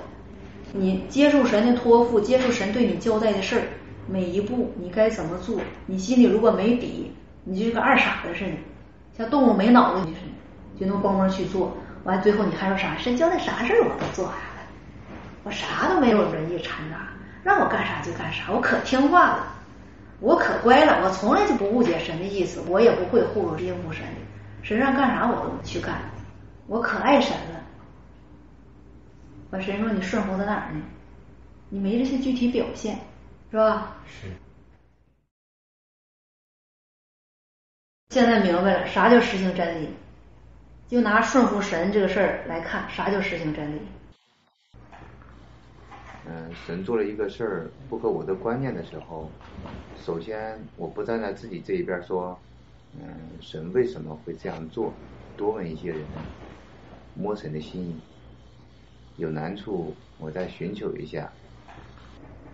[0.72, 3.62] 你接受神的托付，接受神对你交代的事儿，
[4.06, 5.61] 每一步你该怎么做？
[5.87, 7.11] 你心里如果没底，
[7.42, 8.52] 你就跟二傻子似的，
[9.18, 11.76] 像动物没脑子似的，就能光光去做。
[12.04, 12.96] 完最后你还说啥？
[12.96, 14.62] 神交代啥事儿我都做完了，
[15.42, 17.08] 我啥都没有人意掺杂，
[17.42, 19.46] 让我干啥就干啥，我可听话了，
[20.20, 24.20] 我可乖了，我从来就不误解神的意思，我也不会糊弄应付神的，
[24.62, 25.96] 神让干啥我都去干，
[26.68, 27.61] 我可爱神了。
[29.52, 30.82] 我神说你顺服在哪儿呢？
[31.68, 32.98] 你没这些具体表现，
[33.50, 33.98] 是吧？
[34.06, 34.28] 是。
[38.08, 39.90] 现在明白了啥叫实行真理，
[40.88, 43.80] 就拿顺服神这个事儿来看，啥叫实行真理？
[46.26, 49.30] 嗯，神做了一个事儿不合我的观念的时候，
[50.02, 52.40] 首先我不站在自己这一边说，
[52.98, 54.94] 嗯，神为什么会这样做？
[55.36, 56.00] 多问一些人，
[57.14, 58.00] 摸神的心意。
[59.22, 61.30] 有难处，我再寻求一下。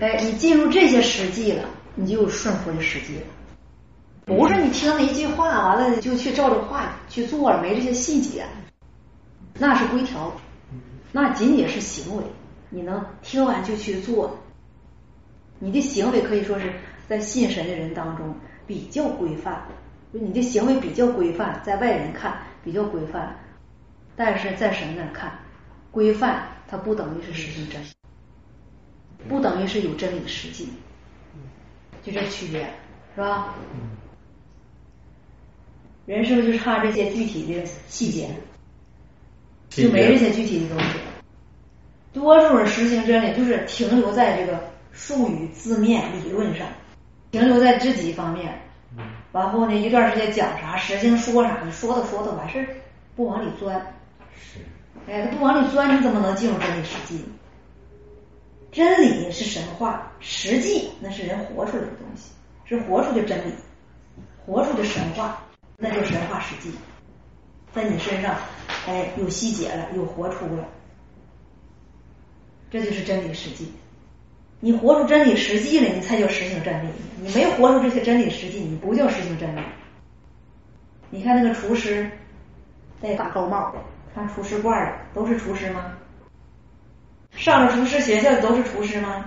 [0.00, 3.22] 哎，你进入这些实际了，你就有顺服的实际了。
[4.26, 8.44] 不是你听了一句话，完了就去照着话去做了，没这些细节，
[9.58, 10.30] 那是规条，
[11.10, 12.22] 那仅仅是行为。
[12.68, 14.38] 你能听完就去做，
[15.58, 16.70] 你的行为可以说是
[17.08, 19.62] 在信神的人当中比较规范，
[20.12, 23.34] 就你的行为比较规范，在外人看比较规范，
[24.14, 25.32] 但是在神那看。
[25.90, 27.86] 规范它不等于是实行真理，
[29.26, 30.68] 不等于是有真理的实际，
[32.02, 32.60] 就这区别
[33.14, 33.54] 是吧？
[36.04, 38.28] 人生不是就差这些具体的细节？
[39.70, 40.98] 就没这些具体的东西。
[42.12, 44.58] 多数人实行真理就是停留在这个
[44.92, 46.66] 术语字面理论上，
[47.30, 48.60] 停留在这几方面。
[49.32, 52.66] 然后呢，一段时间讲啥实行说啥，你说的说的完事儿，
[53.14, 53.94] 不往里钻。
[54.34, 54.58] 是。
[55.08, 57.24] 哎，他不往里钻，你怎么能进入真理实际？
[58.70, 62.30] 真理是神话，实际那是人活出来的东西，
[62.66, 63.52] 是活出的真理，
[64.44, 65.42] 活出的神话，
[65.78, 66.70] 那就神话实际，
[67.72, 68.36] 在你身上，
[68.86, 70.68] 哎，有细节了，有活出了，
[72.70, 73.72] 这就是真理实际。
[74.60, 76.90] 你活出真理实际了，你才叫实行真理。
[77.22, 79.60] 你没活出这些真理实际，你不叫实行真理。
[81.08, 82.10] 你看那个厨师
[83.00, 83.72] 戴大高帽。
[84.14, 85.92] 看厨师罐的都是厨师吗？
[87.32, 89.24] 上了厨师学校的都是厨师吗？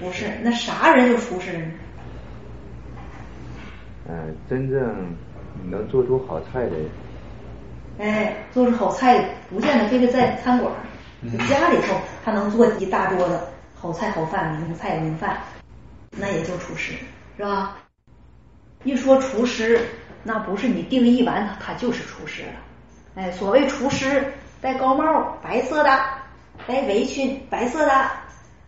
[0.00, 1.70] 不是，那啥人就厨师呢？
[4.08, 5.14] 嗯，真正
[5.70, 6.76] 能做出好菜的。
[7.98, 10.72] 哎，做出好菜不见得非得在餐馆，
[11.48, 13.38] 家里头他能做一大桌子
[13.74, 15.38] 好菜好饭名菜名饭，
[16.12, 16.94] 那也叫厨师，
[17.36, 17.76] 是吧？
[18.84, 19.80] 一说厨师，
[20.22, 22.52] 那不是你定义完他就是厨师了。
[23.18, 25.90] 哎，所谓厨师，戴高帽，白色的，
[26.68, 27.92] 戴围裙，白色的，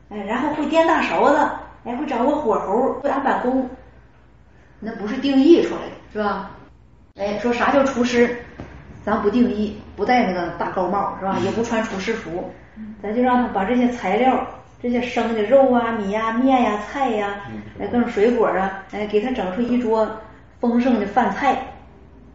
[0.08, 1.36] 哎，然后会颠大勺子，
[1.84, 3.70] 哎，会掌握火候，会按板工，
[4.80, 6.50] 那不是定义出来的，是吧？
[7.16, 8.36] 哎，说啥叫厨师？
[9.04, 11.38] 咱不定义，不戴那个大高帽，是吧？
[11.44, 12.50] 也不穿厨师服，
[13.00, 14.44] 咱就让他把这些材料，
[14.82, 17.42] 这些生的肉啊、米呀、面呀、菜呀，
[17.78, 20.10] 哎，各种水果啊，哎，给他整出一桌
[20.58, 21.56] 丰盛的饭菜，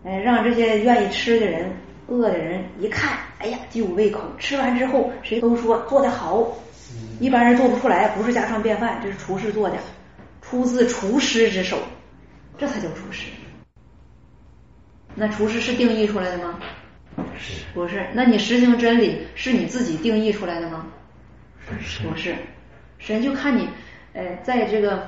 [0.06, 1.70] 哎，让这些愿意吃的人。
[2.08, 4.22] 饿的人一看，哎呀，就有胃口。
[4.38, 6.48] 吃完之后，谁都说做的好，
[7.20, 9.78] 一般人做不出来，不是家常便饭，这是厨师做的，
[10.42, 11.78] 出自厨师之手，
[12.58, 13.30] 这才叫厨师。
[15.16, 16.60] 那厨师是定义出来的吗？
[17.38, 18.06] 是不是？
[18.14, 20.86] 那你实行真理是你自己定义出来的吗？
[21.80, 22.36] 是不是，
[23.00, 23.68] 神就看你，
[24.14, 25.08] 呃，在这个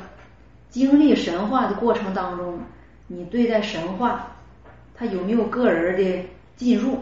[0.70, 2.60] 经历神话的过程当中，
[3.08, 4.36] 你对待神话，
[4.96, 6.26] 他有没有个人的
[6.58, 7.00] 进入？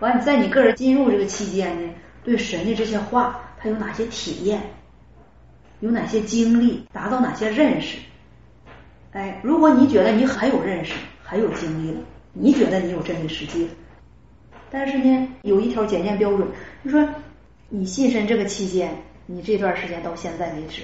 [0.00, 4.60] 完，你在你个人进入这个期间呢，对神的这些话，他有哪些体验？
[5.80, 6.86] 有哪些经历？
[6.92, 7.98] 达到哪些认识？
[9.12, 12.00] 哎，如果你觉得你很有认识，很有经历了，
[12.32, 13.68] 你觉得你有真理实际，
[14.70, 16.48] 但是呢，有一条检验标准，
[16.84, 17.06] 就说
[17.68, 18.94] 你信神这个期间，
[19.26, 20.82] 你这段时间到现在为止，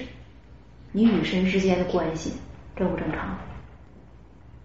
[0.92, 2.32] 你与神之间的关系
[2.76, 3.38] 正不正常？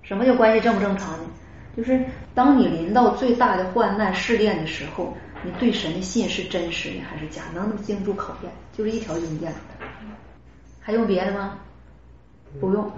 [0.02, 1.24] 什么叫关系正不正常呢？
[1.76, 2.04] 就是
[2.36, 7.44] 当你临到最大的患难试炼的时候，你对神的信是真实的还是假？
[7.54, 8.52] 能不能经住考验？
[8.74, 9.54] 就是一条阴验。
[10.80, 11.60] 还用别的吗？
[12.60, 12.92] 不用，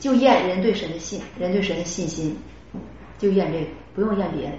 [0.00, 2.36] 就验人对神的信，人对神的信心，
[3.18, 4.56] 就验这个，不用验别的。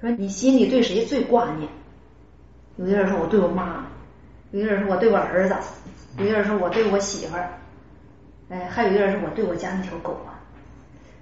[0.00, 1.68] 说你心里对谁最挂念？
[2.76, 3.86] 有的人说我对我妈，
[4.50, 5.54] 有的人说我对我儿子，
[6.18, 7.48] 有的人说我对我媳妇儿，
[8.50, 10.20] 哎，还有的人说我对我家那条狗。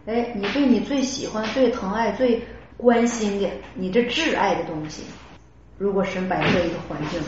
[0.06, 2.40] 哎，你对你最喜欢、最疼爱、最
[2.76, 5.02] 关心的，你这挚爱的东西，
[5.78, 7.20] 如果神摆设一个环境，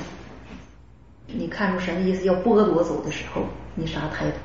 [1.26, 3.42] 你看出神的意思要剥夺走的时候，
[3.74, 4.38] 你啥态度？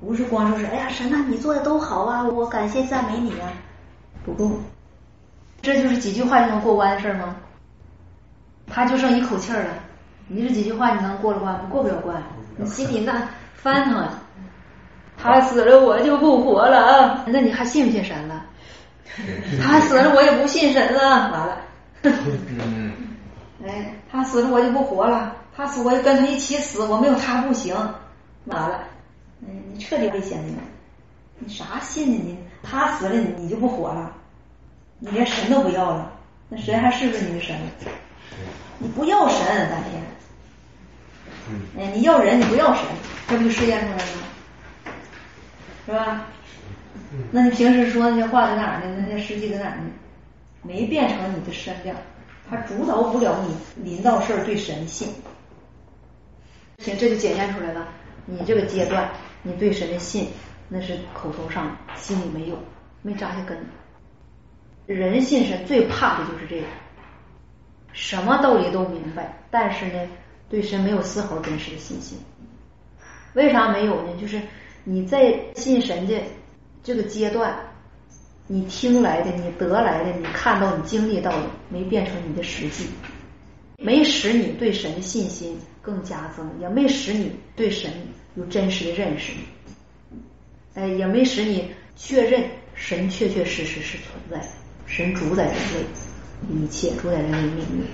[0.00, 3.52] 不是光说是哎呀，神呐，你做的都好啊，我感谢赞美你啊，
[4.24, 4.52] 不够，
[5.60, 7.36] 这就是几句话就能过关的事吗？
[8.66, 9.68] 他就剩一口气儿了，
[10.28, 11.58] 你这几句话你能过了关？
[11.60, 12.22] 不过不了关，
[12.56, 14.22] 你心里那翻腾呀。
[15.26, 17.24] 他死了，我就不活了啊！
[17.26, 18.44] 那你还信不信神了？
[19.62, 21.00] 他死了，我也不信神了。
[21.30, 21.58] 完了，
[23.66, 25.34] 哎，他死了，我就不活了。
[25.56, 27.74] 他死，我就跟他一起死，我没有他不行。
[28.44, 28.84] 完了，
[29.42, 30.54] 哎，你彻底危险了。
[31.38, 32.20] 你啥信呢？
[32.24, 34.12] 你他死了，你你就不活了？
[34.98, 36.12] 你连神都不要了，
[36.48, 37.56] 那神还是不是你的神？
[38.78, 39.38] 你不要神，
[39.70, 40.02] 大天。
[41.78, 42.82] 哎，你要人，你不要神，
[43.28, 44.22] 这不就试验出来了吗？
[45.86, 46.26] 是吧？
[47.30, 49.06] 那你平时说那些话在哪儿呢？
[49.06, 49.84] 那些事迹在哪儿呢？
[50.62, 51.96] 没变成你的身量，
[52.50, 55.08] 它主导不了你临到事儿对神信。
[56.78, 57.86] 行，这就检验出来了。
[58.24, 59.08] 你这个阶段，
[59.42, 60.28] 你对神的信，
[60.68, 62.58] 那是口头上，心里没有，
[63.02, 63.56] 没扎下根。
[64.86, 66.66] 人信神最怕的就是这个，
[67.92, 70.08] 什么道理都明白，但是呢，
[70.48, 72.18] 对神没有丝毫真实的信心。
[73.34, 74.16] 为啥没有呢？
[74.20, 74.40] 就是。
[74.88, 76.14] 你在信神的
[76.84, 77.58] 这个阶段，
[78.46, 82.86] 你听来的、你得来的、你看到、你经历到的，没变成你的实际，
[83.78, 87.90] 没使你对神的信心更加增，也没使你对神
[88.36, 89.32] 有真实的认识，
[90.74, 94.48] 哎，也没使你确认神确确实实是存在，
[94.86, 97.84] 神主宰人类一切，主宰人类命运，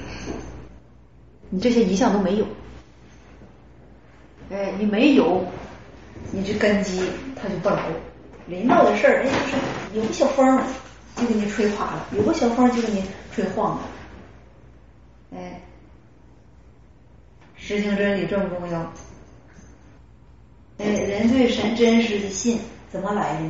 [1.49, 2.47] 你这些一项都没有，
[4.51, 5.43] 哎，你没有。
[6.31, 7.79] 你这根基它就不牢，
[8.47, 10.63] 临到的事儿，哎，就是有个小风
[11.17, 13.83] 就给你吹垮了，有个小风就给你吹晃了，
[15.35, 15.61] 哎，
[17.55, 18.93] 实行真理重不重要？
[20.79, 22.59] 哎，人对神真实的信
[22.91, 23.49] 怎么来的？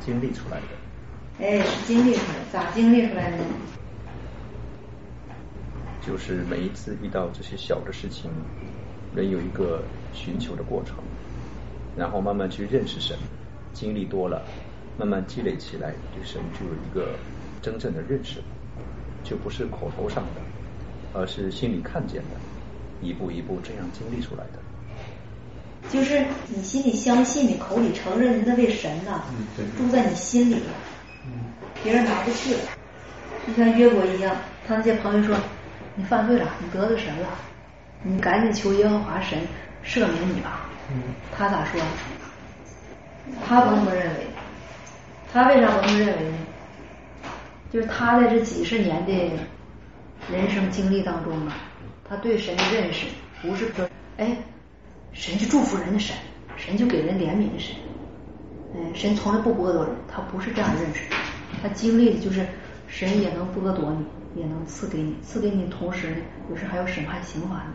[0.00, 1.44] 经历出来的。
[1.44, 3.44] 哎，是经历出来，咋经历出来的呢？
[6.06, 8.30] 就是每一次遇到这些小的事情。
[9.16, 10.96] 人有一个寻求的过程，
[11.96, 13.16] 然后慢慢去认识神，
[13.72, 14.42] 经历多了，
[14.98, 17.14] 慢慢积累起来，对神就有一个
[17.62, 18.42] 真正的认识，
[19.24, 20.42] 就不是口头上的，
[21.14, 22.36] 而是心里看见的，
[23.00, 24.58] 一步一步这样经历出来的。
[25.88, 29.22] 就是你心里相信，你口里承认那位神呐，
[29.78, 30.72] 住在你心里了，
[31.82, 32.60] 别人拿不去了。
[33.46, 35.34] 就像约伯一样，他那些朋友说
[35.94, 37.28] 你犯罪了，你得罪神了。
[38.02, 39.38] 你赶紧求耶和华神
[39.84, 40.68] 赦免你吧。
[41.36, 41.80] 他咋说？
[43.46, 44.26] 他不那么认为。
[45.32, 46.38] 他为啥不那么认为呢？
[47.72, 49.12] 就是他在这几十年的
[50.32, 51.56] 人生经历当中啊，
[52.08, 53.06] 他对神的认识
[53.42, 54.36] 不是说，哎，
[55.12, 56.16] 神是祝福人的神，
[56.56, 57.74] 神就给人怜悯的神，
[58.74, 61.02] 哎，神从来不剥夺人，他不是这样认识。
[61.60, 62.46] 他经历的就是
[62.86, 64.06] 神也能剥夺你，
[64.36, 66.16] 也能赐给你，赐给你同时呢，
[66.50, 67.74] 有时还要审判刑罚你。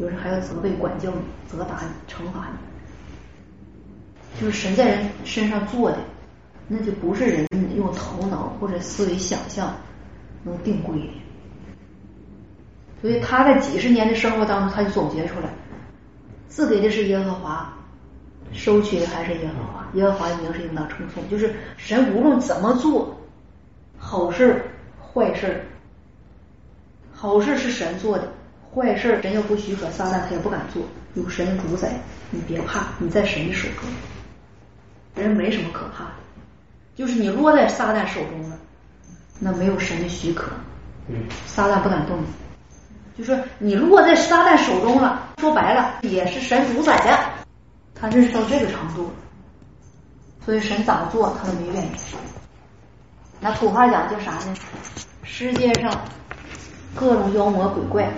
[0.00, 5.98] 有时还要责备、管教你、责打你、惩罚你，就是神在人身上做的，
[6.68, 7.44] 那就不是人
[7.76, 9.74] 用头脑或者思维想象
[10.44, 11.08] 能定规的。
[13.02, 15.48] 所以他在几十年的生活当中，他就总结出来，
[16.48, 17.76] 赐给的是耶和华，
[18.52, 21.28] 收取的还是耶和华，耶和华的名是应当称颂。
[21.28, 23.18] 就是神无论怎么做，
[23.98, 24.64] 好事
[25.12, 25.66] 坏事
[27.12, 28.32] 好事是神做的，
[28.74, 30.82] 坏事神又不许可，撒旦他也不敢做。
[31.14, 31.92] 有神主宰，
[32.30, 33.90] 你别怕，你在神的手中，
[35.22, 36.10] 人没什么可怕的。
[36.94, 38.58] 就是你落在撒旦手中了，
[39.40, 40.52] 那没有神的许可，
[41.08, 42.26] 嗯撒旦不敢动你。
[43.16, 47.18] 就说你落在撒旦手中了，说白了也是神主宰的，
[47.94, 49.10] 他认识到这个程度，
[50.44, 51.92] 所以神咋做他都没怨言。
[53.40, 54.54] 那土话讲叫啥呢？
[55.22, 55.90] 世界上
[56.94, 58.10] 各种妖魔鬼怪，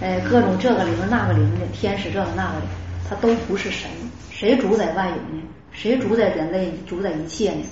[0.00, 2.66] 哎，各种这个灵那个灵的天使这个那个的，
[3.08, 3.90] 他都不是神。
[4.30, 5.42] 谁主宰万有呢？
[5.72, 6.72] 谁主宰人类？
[6.86, 7.64] 主宰一切呢？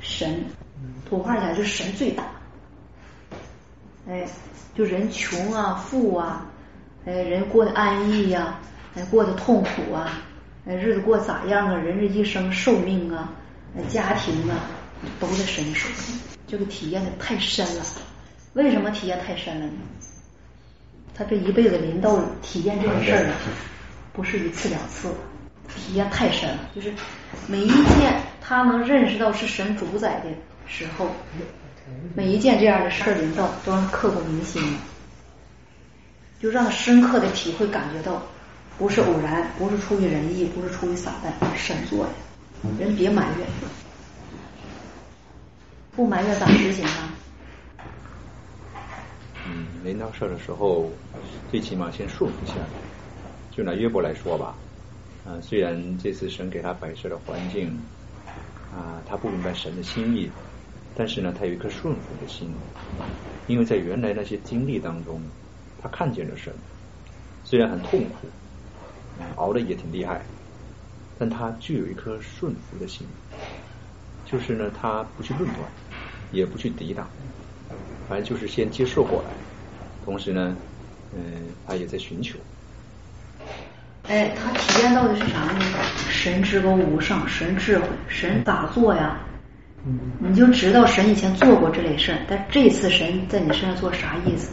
[0.00, 0.44] 神，
[1.08, 2.24] 土话讲就是神最大，
[4.08, 4.26] 哎，
[4.74, 6.46] 就人穷啊、富啊，
[7.04, 8.58] 哎，人过得安逸呀，
[8.94, 10.20] 哎，过得痛苦啊，
[10.66, 11.74] 哎，日子过咋样啊？
[11.74, 13.28] 人这一生寿命啊，
[13.88, 14.56] 家庭啊，
[15.20, 15.88] 都在神手。
[16.46, 17.84] 这个体验的太深了，
[18.54, 19.72] 为什么体验太深了呢？
[21.14, 23.34] 他这一辈子临到体验这个事儿啊，
[24.12, 25.12] 不是一次两次。
[25.74, 26.92] 体验太深了，就是
[27.48, 30.30] 每一件他能认识到是神主宰的
[30.66, 31.10] 时候，
[32.14, 34.62] 每一件这样的事儿临到都让他刻骨铭心，
[36.40, 38.22] 就让他深刻的体会感觉到，
[38.78, 42.10] 不是偶然，不是出于仁义，不是出于撒旦，神做的。
[42.78, 43.46] 人别埋怨，
[45.96, 47.10] 不埋怨咋执行吗？
[49.48, 50.90] 嗯，临到事的时候，
[51.50, 52.66] 最起码先顺服下来。
[53.50, 54.54] 就拿约伯来说吧。
[55.24, 57.68] 啊，虽然这次神给他摆设的环境
[58.76, 60.30] 啊，他不明白神的心意，
[60.94, 62.54] 但是呢，他有一颗顺服的心，
[63.46, 65.18] 因为在原来那些经历当中，
[65.82, 66.52] 他看见了神，
[67.42, 68.28] 虽然很痛苦，
[69.36, 70.20] 熬的也挺厉害，
[71.18, 73.06] 但他具有一颗顺服的心，
[74.26, 75.68] 就是呢，他不去论断，
[76.32, 77.08] 也不去抵挡，
[78.08, 79.30] 反正就是先接受过来，
[80.04, 80.56] 同时呢，
[81.14, 81.20] 嗯，
[81.66, 82.38] 他也在寻求。
[84.08, 85.60] 哎，他体验到的是啥呢？
[86.08, 89.18] 神之高无上，神智慧，神咋做呀？
[90.20, 94.50] 你就知道神以前做过这类事儿，但这次神在你身上做啥意思？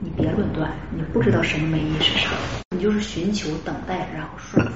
[0.00, 2.30] 你别论断，你不知道神的美意是啥，
[2.70, 4.72] 你就是寻求、等待，然后顺服，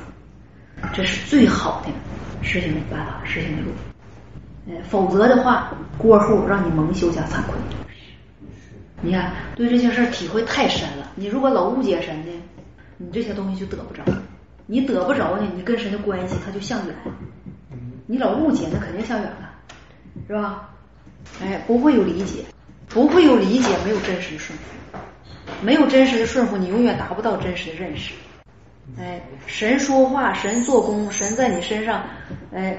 [0.92, 1.92] 这是最好的
[2.42, 3.70] 事情的办法，事情的路。
[4.68, 7.54] 哎，否则的话，过后让你蒙羞加惭愧。
[9.00, 11.10] 你看，对这些事儿体会太深了。
[11.16, 12.42] 你如果老误解神呢？
[12.98, 14.02] 你这些东西就得不着，
[14.66, 16.94] 你得不着呢，你跟神的关系它就向远。
[18.06, 19.50] 你老误解，那肯定向远了，
[20.28, 20.68] 是吧？
[21.42, 22.44] 哎，不会有理解，
[22.88, 24.98] 不会有理解，没有真实的顺服，
[25.62, 28.12] 没有真实的顺服，你永远达不到真实的认识。
[28.98, 32.04] 哎，神说话，神做工，神在你身上，
[32.52, 32.78] 哎，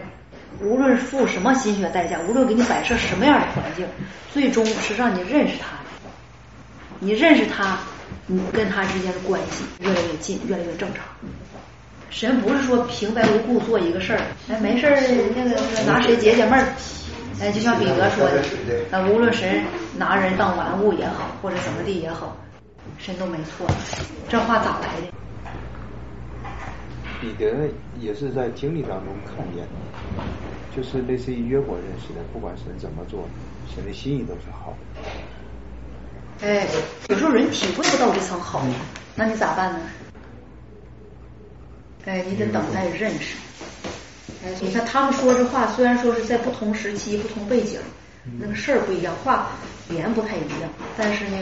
[0.61, 3.85] 无论付什么心血代价，无论给你摆设什么样的环境，
[4.31, 5.77] 最终是让你认识他。
[6.99, 7.77] 你认识他。
[8.27, 11.03] 你跟他之间的关系越来越近，越来越正常。
[12.09, 14.95] 神不是说平白无故做一个事儿，哎，没事儿，
[15.35, 16.67] 那个拿谁解解闷儿？
[17.41, 18.41] 哎，就像彼得说的，
[18.89, 19.63] 那无论神
[19.97, 22.37] 拿人当玩物也好，或者怎么地也好，
[22.97, 23.67] 神都没错。
[24.29, 25.11] 这话咋来的？
[27.23, 27.69] 彼得
[28.01, 29.69] 也是在经历当中看见的，
[30.75, 33.25] 就是类似于约伯认识的，不管神怎么做，
[33.73, 34.73] 神的心意都是好
[36.41, 36.45] 的。
[36.45, 36.67] 哎，
[37.07, 38.62] 有时候人体会不到这层好，
[39.15, 39.79] 那你咋办呢？
[42.03, 43.38] 哎，你得等待认识。
[44.43, 47.79] 哎，你看他们说这话，虽然说是在不同时期、不同背景，
[48.38, 49.51] 那个事儿不一样，话
[49.89, 51.38] 语言不太一样，但是呢，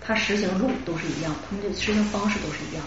[0.00, 2.84] 他实行路都是一样，他们的实行方式都是一样。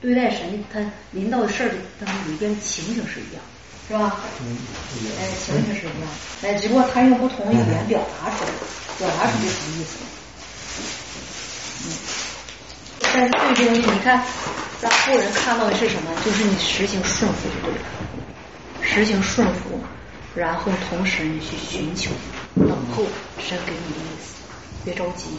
[0.00, 0.80] 对待神，他
[1.12, 3.42] 临到的事儿当中里边情形是一样，
[3.88, 4.20] 是吧？
[5.18, 6.08] 哎，情形是一样，
[6.42, 8.50] 哎，只不过他用不同的语言表达出来，
[8.98, 9.98] 表达出这层意思。
[11.82, 11.92] 嗯，
[13.12, 14.22] 但是最终呢，你看，
[14.80, 16.10] 咱后人看到的是什么？
[16.24, 17.80] 就是你实行顺服就对了，
[18.82, 19.80] 实行顺服，
[20.34, 22.10] 然后同时你去寻求，
[22.56, 23.04] 等候
[23.38, 24.36] 神给你的意思，
[24.84, 25.30] 别着急。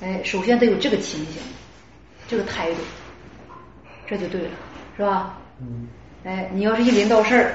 [0.00, 1.36] 哎，首先得有这个情形，
[2.28, 2.76] 这个态度，
[4.06, 4.50] 这就对了，
[4.96, 5.38] 是吧？
[5.60, 5.88] 嗯。
[6.24, 7.52] 哎，你要是一临到事儿，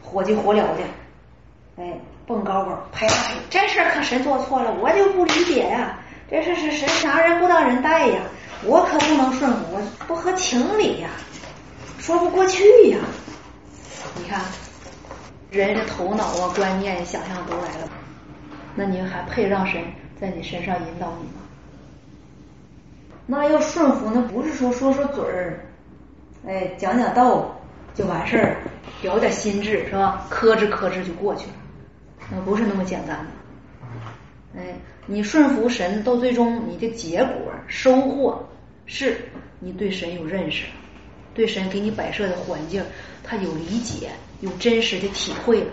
[0.00, 0.82] 火急火燎的，
[1.76, 1.92] 哎，
[2.24, 5.98] 蹦高高，拍大腿，这事儿可谁做错了，我就不理解呀。
[6.30, 8.22] 这是是谁拿人不当人待呀，
[8.64, 11.08] 我可不能顺服，我不合情理呀，
[11.98, 12.98] 说不过去呀。
[14.16, 14.40] 你看，
[15.50, 17.90] 人的头脑啊、观念、想象都来了，
[18.74, 19.82] 那你还配让神
[20.20, 21.43] 在你身上引导你吗？
[23.26, 25.66] 那要顺服，那不是说说说嘴儿，
[26.46, 27.58] 哎，讲讲道
[27.94, 28.56] 就完事儿，
[29.00, 30.26] 表点心智是吧？
[30.28, 31.54] 磕哧磕哧就过去了，
[32.30, 34.60] 那不是那么简单的。
[34.60, 38.46] 哎，你顺服神，到最终你的结果收获
[38.86, 39.16] 是
[39.58, 40.66] 你对神有认识，
[41.32, 42.84] 对神给你摆设的环境，
[43.22, 44.10] 他有理解，
[44.40, 45.70] 有真实的体会了，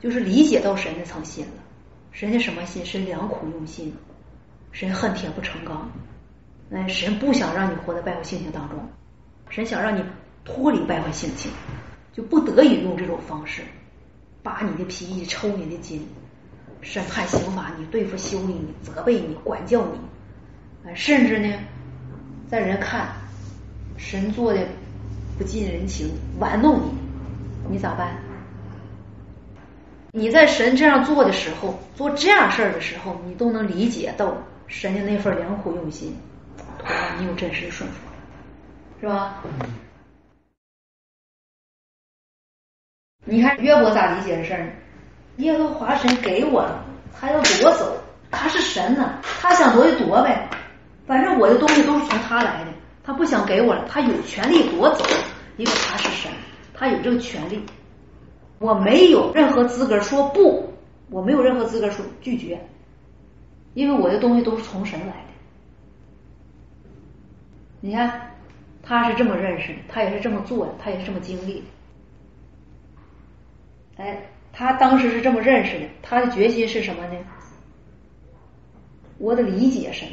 [0.00, 1.52] 就是理解到神的层心了。
[2.12, 2.84] 神家什么心？
[2.84, 3.96] 神良苦用心，
[4.70, 5.90] 神恨铁不成钢。
[6.72, 8.78] 哎，神不想让你活在败坏性情当中，
[9.48, 10.04] 神想让你
[10.44, 11.50] 脱离败坏性情，
[12.12, 13.62] 就不得已用这种方式，
[14.42, 16.06] 扒你的皮，抽你的筋，
[16.80, 21.52] 审判刑罚你，对付修理你，责备你，管教你，甚至呢，
[22.48, 23.08] 在人看
[23.96, 24.64] 神做的
[25.36, 26.08] 不近人情，
[26.38, 26.92] 玩弄你，
[27.72, 28.16] 你咋办？
[30.12, 34.36] 你在神这样做的时候，做这样事儿的时候，你都能理解到
[34.68, 36.14] 神的那份良苦用心。
[37.18, 37.96] 你有真实的顺服，
[39.00, 39.42] 是吧？
[43.24, 44.72] 你看约伯咋理解这事儿呢？
[45.36, 46.84] 耶和华神给我了，
[47.14, 47.96] 他要夺走，
[48.30, 50.48] 他是神呢，他想夺就夺呗，
[51.06, 52.72] 反正我的东西都是从他来的，
[53.04, 55.04] 他不想给我了，他有权利夺走，
[55.56, 56.32] 因为他是神，
[56.74, 57.64] 他有这个权利，
[58.58, 60.72] 我没有任何资格说不，
[61.08, 62.60] 我没有任何资格说拒绝，
[63.74, 65.29] 因为我的东西都是从神来的。
[67.82, 68.34] 你看，
[68.82, 71.64] 他是这么认识的，他也是这么做的，他也是这么经历的。
[73.96, 74.22] 哎，
[74.52, 77.16] 他当时是这么认识的，他的决心是什么呢？
[79.16, 80.08] 我得理解神，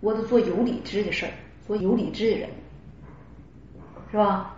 [0.00, 1.32] 我得做有理智的事儿，
[1.66, 2.48] 做有理智的人，
[4.10, 4.56] 是吧？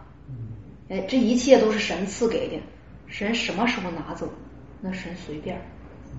[0.90, 2.62] 哎，这一切都是神赐给的，
[3.06, 4.28] 神什么时候拿走，
[4.82, 5.58] 那神随便，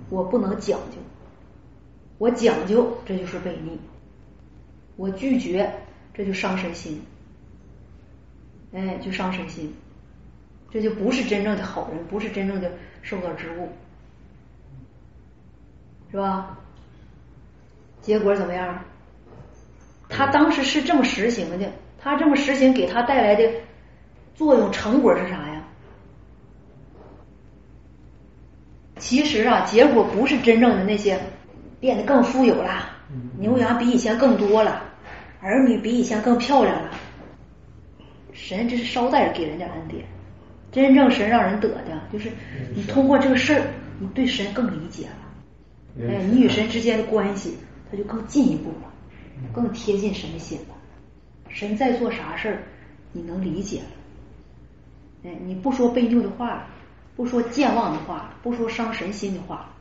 [0.10, 0.98] 我不能讲究，
[2.18, 3.78] 我讲究这就是悖逆，
[4.96, 5.72] 我拒绝。
[6.20, 7.02] 这就伤身心，
[8.74, 9.74] 哎，就伤身心，
[10.70, 12.70] 这就不是真正的好人，不是真正的
[13.02, 13.70] 受到之物，
[16.12, 16.60] 是吧？
[18.02, 18.84] 结果怎么样？
[20.10, 23.50] 他当时是这么实行的，他这么实行给他带来的
[24.36, 25.64] 作用成果是啥呀？
[28.98, 31.18] 其实啊，结果不是真正的那些
[31.80, 32.90] 变得更富有了，
[33.38, 34.88] 牛羊比以前更多了。
[35.42, 36.92] 儿女比以前更漂亮了，
[38.34, 40.06] 神这是捎带着给人家恩典。
[40.72, 42.32] 真正神让人得的，就是
[42.76, 43.66] 你通过这个事儿，
[44.00, 47.58] 你对神更理解了，哎，你与神之间的关系，
[47.90, 48.94] 他就更进一步了，
[49.52, 50.76] 更贴近神的心了。
[51.48, 52.64] 神在做啥事儿，
[53.14, 53.88] 你能理解了，
[55.24, 56.68] 哎，你不说背拗的话，
[57.16, 59.74] 不说健忘的话，不说伤神心的话，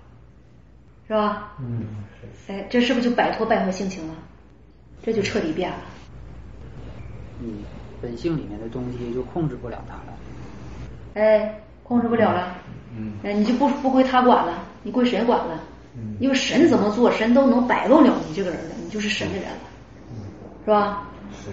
[1.06, 1.52] 是吧？
[1.60, 1.84] 嗯，
[2.46, 4.14] 哎，这是不是就摆脱败坏性情了？
[5.02, 5.76] 这就彻底变了。
[7.40, 7.64] 你，
[8.02, 10.16] 本性里面的东西就控制不了他了。
[11.14, 12.56] 哎，控制不了了。
[12.96, 13.12] 嗯。
[13.22, 15.60] 哎，你就不不归他管了，你归谁管了。
[15.96, 16.16] 嗯。
[16.20, 19.58] 因为神怎么做，神都能摆弄了你这个人了，你就是神的人了，
[20.64, 21.08] 是吧？
[21.32, 21.50] 是。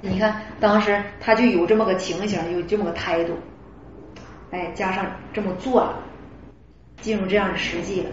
[0.00, 3.32] 你看，当时他就有这么个情形，有这么个态度，
[4.52, 5.98] 哎，加上这么做了，
[7.00, 8.10] 进入这样的实际了，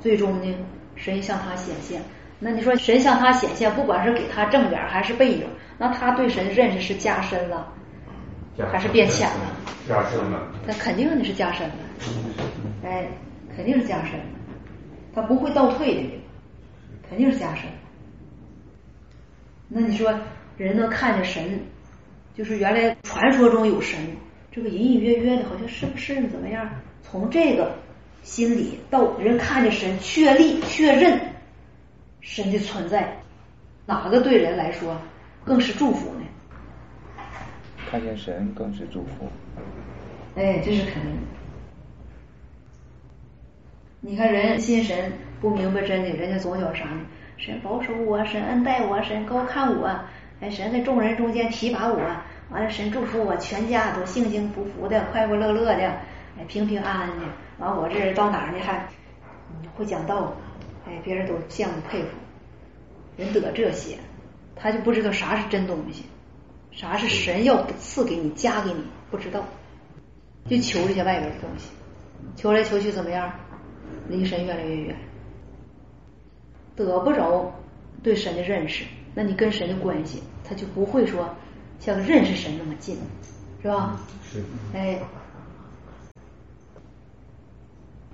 [0.00, 0.54] 最终呢，
[0.96, 2.02] 神向他显现。
[2.42, 7.70] 那你说神向他显现，不管是给他正脸还是背影，那他对神认识是加深了，
[8.72, 9.56] 还是变浅了？
[9.86, 10.50] 加深了。
[10.66, 11.74] 那肯定的是加深了，
[12.82, 13.06] 哎，
[13.54, 14.24] 肯定是加深了，
[15.14, 16.10] 他不会倒退的，
[17.08, 17.64] 肯定是加深。
[19.68, 20.18] 那你说
[20.56, 21.60] 人能看见神，
[22.34, 23.98] 就是原来传说中有神，
[24.50, 26.66] 这个隐隐约约的，好像是不是怎么样？
[27.02, 27.74] 从这个
[28.22, 31.20] 心理到人看见神，确立确认。
[32.20, 33.16] 神的存在，
[33.86, 34.96] 哪个对人来说
[35.44, 36.22] 更是祝福呢？
[37.90, 39.28] 看见神更是祝福。
[40.36, 41.22] 哎，这是肯定的。
[44.00, 47.00] 你看人信神不明白真理，人家总有啥呢？
[47.36, 49.88] 神保守我，神恩待我，神高看我，
[50.40, 51.98] 哎，神在众人中间提拔我，
[52.50, 55.86] 完了神祝福我全家都幸幸福福的，快快乐乐的，
[56.38, 57.24] 哎，平平安安的。
[57.58, 58.86] 完我这人到哪儿呢还
[59.74, 60.32] 会讲道。
[60.86, 62.08] 哎，别人都羡慕佩服，
[63.16, 63.98] 人得这些，
[64.56, 66.04] 他就不知道啥是真东西，
[66.70, 69.44] 啥是神要赐给你、加给你，不知道，
[70.48, 71.70] 就求这些外边的东西，
[72.36, 73.32] 求来求去怎么样，
[74.08, 74.96] 离神越来越远，
[76.76, 77.52] 得不着
[78.02, 81.28] 对神的认识，那你跟神的关系，他就不会说
[81.78, 82.96] 像认识神那么近，
[83.62, 84.00] 是吧？
[84.22, 84.42] 是。
[84.72, 84.98] 哎。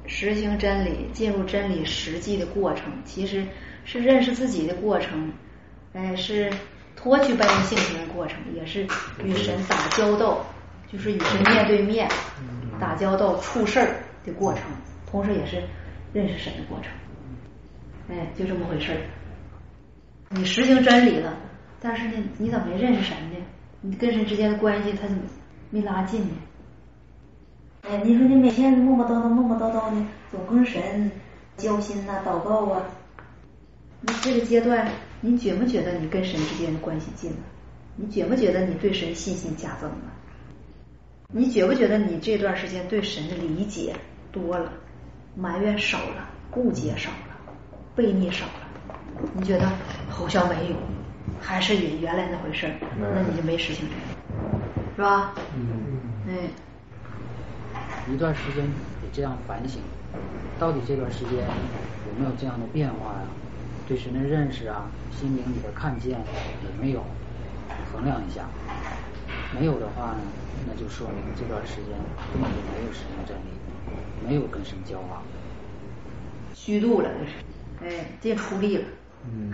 [0.07, 3.45] 实行真理，进入真理实际的过程，其实
[3.85, 5.33] 是认识自己的过程。
[5.93, 6.53] 哎，是
[6.95, 8.87] 脱去半性情的过程，也是
[9.25, 10.45] 与神打交道，
[10.93, 12.09] 就是与神面对面
[12.79, 14.63] 打交道、处事儿的过程，
[15.11, 15.63] 同时也是
[16.13, 16.91] 认识神的过程。
[18.09, 18.99] 哎，就这么回事儿。
[20.29, 21.37] 你实行真理了，
[21.81, 23.37] 但是呢，你怎么没认识神呢？
[23.81, 25.23] 你跟神之间的关系，他怎么
[25.71, 26.35] 没拉近呢？
[27.89, 31.09] 哎，你说你每天磨磨叨叨、磨磨叨叨的，总跟神
[31.57, 32.83] 交心呐、祷告啊，
[34.01, 34.89] 那这个阶段，
[35.21, 37.37] 你觉不觉得你跟神之间的关系近了？
[37.95, 40.13] 你觉不觉得你对神信心加增了？
[41.33, 43.95] 你觉不觉得你这段时间对神的理解
[44.33, 44.73] 多了，
[45.37, 47.37] 埋怨少了，误解少了，
[47.97, 49.31] 悖逆少了？
[49.33, 49.71] 你觉得
[50.09, 50.77] 好像没有，
[51.41, 52.73] 还是原原来那回事儿？
[52.99, 55.33] 那你就没实行这个，是吧？
[55.55, 56.01] 嗯。
[56.29, 56.51] 哎。
[58.13, 59.81] 一段时间得这样反省，
[60.59, 63.27] 到底这段时间有没有这样的变化呀？
[63.89, 66.19] 对神的认识啊，心灵里的看见
[66.65, 67.05] 有没有？
[67.93, 68.49] 衡量一下，
[69.59, 70.19] 没有的话呢，
[70.67, 71.87] 那就说明这段时间
[72.33, 73.51] 根本就没有实行真理，
[74.27, 75.23] 没有跟神交往，
[76.53, 77.09] 虚度了
[77.81, 78.85] 这是，哎，这出力了。
[79.29, 79.53] 嗯，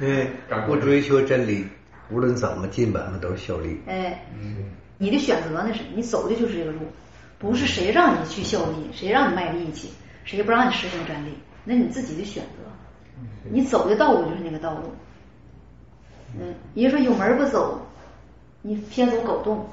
[0.00, 0.28] 哎，
[0.66, 1.66] 不追求真理，
[2.10, 3.80] 无论怎么进版的都是效力。
[3.86, 4.24] 哎，
[4.98, 6.80] 你的选择那是你走的就是这个路，
[7.38, 9.90] 不是谁让你去效力，谁让你卖力气，
[10.24, 11.32] 谁不让你实行真理，
[11.64, 14.92] 那你自己的选择，你走的道路就是那个道路。
[16.38, 17.80] 嗯，人说有门不走，
[18.60, 19.66] 你偏走狗洞，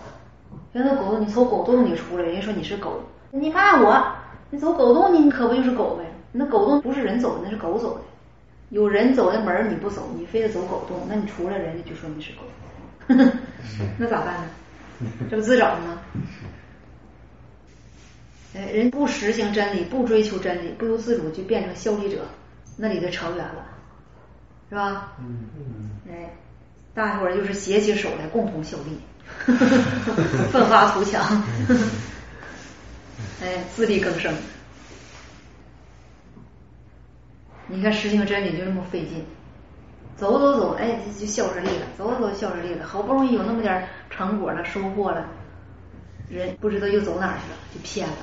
[0.72, 3.02] 偏走狗洞，你从狗洞里出来，人家说你是狗，
[3.32, 4.16] 你骂我，
[4.52, 6.06] 你走狗洞，你可不就是狗呗？
[6.32, 8.02] 那狗洞不是人走的，那是狗走的。
[8.70, 12.44] 有人走的门你不走，你非得走狗洞，那你出来人家就说你是狗，
[13.98, 14.50] 那咋办呢？
[15.30, 16.02] 这不自找的吗？
[18.56, 22.26] 哎，人不实行真理，不追求真理，不由自主就变成效力者，
[22.78, 23.66] 那里就成员了，
[24.70, 25.12] 是吧？
[25.20, 25.90] 嗯嗯。
[26.10, 26.34] 哎，
[26.94, 28.98] 大伙儿就是携起手来，共同效力，
[29.46, 31.22] 奋发图强，
[33.44, 34.34] 哎，自力更生。
[37.68, 39.26] 你看实行真理就这么费劲，
[40.18, 45.26] 走走走，哎，就效着力了，走走走效着力了，好不容易有那么点成果了，收获了，
[46.30, 48.16] 人不知道又走哪去了，就偏了，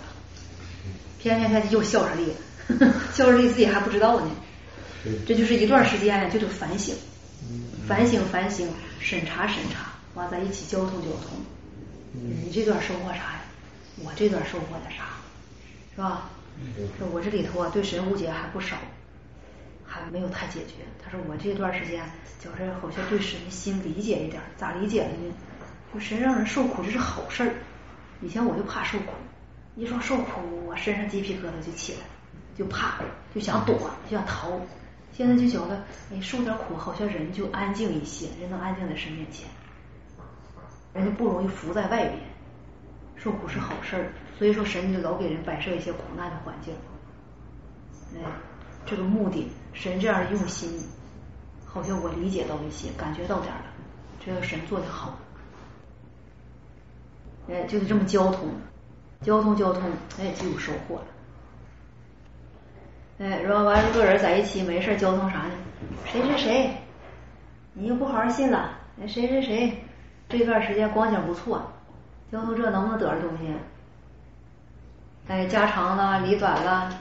[1.18, 4.30] 偏偏偏又效着力了， 效着力自己还不知道呢。
[5.26, 6.94] 这就是一段时间呀，就得反省，
[7.86, 8.68] 反省反省，
[8.98, 11.30] 审查审查，完咱一起交通交通。
[12.12, 13.42] 你这段收获啥呀？
[14.04, 15.08] 我这段收获的啥？
[15.94, 16.30] 是吧？
[17.12, 18.76] 我这里头啊，对神误解还不少。
[19.92, 20.76] 还没有太解决。
[21.02, 22.02] 他说我这段时间
[22.40, 25.34] 就是好像对神的心理解一点，咋理解的呢？
[25.92, 27.54] 就神让人受苦这是好事儿。
[28.22, 29.12] 以前我就怕受苦，
[29.76, 31.98] 一说受苦，我身上鸡皮疙瘩就起来，
[32.56, 33.00] 就怕，
[33.34, 34.58] 就想躲，就想逃。
[35.12, 39.46] 现在就觉得，哎，受点苦好像人就安静一些，人能安静在神面前，
[40.94, 42.18] 人就不容易浮在外边。
[43.16, 46.74] 受苦是好事儿，所以说神就老给人摆设一些苦难的环境。
[48.14, 48.20] 哎，
[48.86, 49.48] 这个目的。
[49.72, 50.70] 神这样用心，
[51.66, 53.64] 好像我理解到一些，感觉到点了。
[54.24, 55.18] 这个神做的好，
[57.48, 58.48] 哎，就得这么交通，
[59.22, 59.82] 交通交通，
[60.20, 61.04] 哎，就有收获了。
[63.18, 65.52] 哎，然后完了，个人在一起没事交通啥呢？
[66.04, 66.76] 谁谁谁，
[67.72, 68.78] 你又不好好信了？
[69.00, 69.84] 哎，谁谁谁，
[70.28, 71.62] 这段时间光景不错，
[72.30, 73.52] 交通这能不能得着东西？
[75.28, 76.92] 哎，家长了，里短了。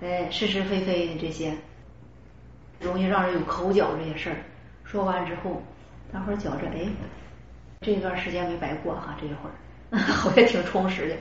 [0.00, 1.54] 哎，是是非非的这些，
[2.80, 4.36] 容易让人有口角这些事儿。
[4.84, 5.62] 说完之后，
[6.12, 6.86] 大伙儿觉着，哎，
[7.80, 11.16] 这段时间没白过哈，这一会儿 好像挺充实的。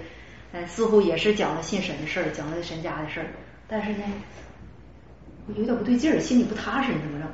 [0.51, 3.28] 哎，似乎也是讲了信神的事儿，讲了神家的事儿，
[3.67, 4.03] 但是呢，
[5.55, 7.26] 有点不对劲儿，心里不踏实，你怎么着？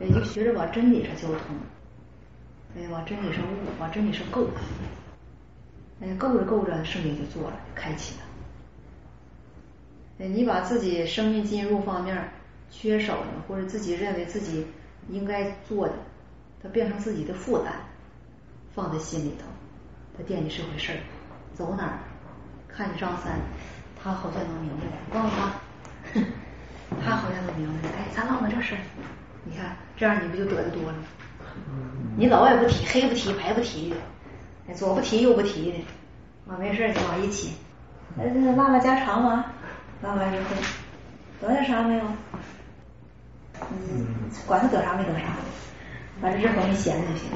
[0.00, 1.56] 哎，就学着往真理上交通，
[2.76, 4.48] 哎，往真理上悟，往真理上够。
[6.00, 8.23] 哎，够着够着，圣灵就做了，开启了。
[10.18, 12.30] 哎，你把自己生命进入方面
[12.70, 14.66] 缺少的，或者自己认为自己
[15.08, 15.94] 应该做的，
[16.62, 17.72] 它变成自己的负担，
[18.74, 19.44] 放在心里头，
[20.16, 20.98] 他惦记是回事儿。
[21.52, 21.98] 走哪儿，
[22.68, 23.38] 看见张三，
[24.00, 25.52] 他好像能明白，告诉他，
[27.04, 27.88] 他好像能明白。
[27.90, 28.80] 哎，咱唠唠这事儿，
[29.44, 30.94] 你看这样你不就得的多了？
[32.16, 33.96] 你老也不提，黑不提，白不提的，
[34.68, 35.78] 哎，左不提右不提的，
[36.52, 37.54] 啊，没事就往一起，
[38.18, 38.24] 哎，
[38.56, 39.44] 拉拉家常嘛。
[40.04, 40.48] 拉完之后，
[41.40, 42.04] 得点啥没有？
[43.72, 44.06] 嗯，
[44.46, 45.28] 管他得啥没得啥，
[46.20, 47.30] 反正这回没闲着就行。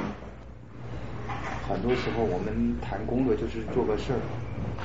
[1.66, 4.21] 很多时候我们谈工作就是做个事儿，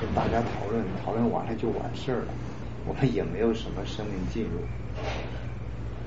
[0.00, 2.28] 跟大家讨论，讨论完了就完事儿了，
[2.86, 4.60] 我们也没有什么生命进入。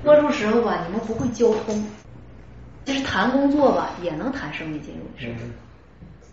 [0.02, 1.86] 多数时候吧，你们不会交通。
[2.84, 5.38] 其实谈工作吧，也能谈生命进入的事儿。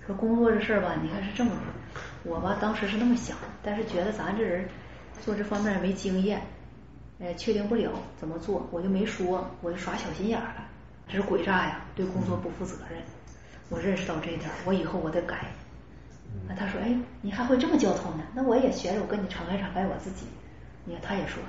[0.07, 1.51] 说工作这事儿吧，你看是这么，
[2.23, 4.67] 我吧当时是那么想，但是觉得咱这人
[5.23, 6.41] 做这方面没经验，
[7.19, 10.65] 哎，确定不了怎么做，我就没说，我就耍小心眼了，
[11.07, 12.99] 这是诡诈呀，对工作不负责任。
[13.69, 15.45] 我认识到这一点，我以后我得改。
[16.47, 18.23] 那他说，哎，你还会这么交通呢？
[18.33, 20.25] 那我也学着，我跟你敞开敞开我自己。
[20.83, 21.41] 你看，他也说，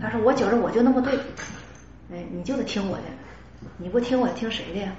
[0.00, 1.18] 他说我觉着我就那么对，
[2.12, 3.04] 哎，你就得听我的。
[3.76, 4.92] 你不听我听谁的呀？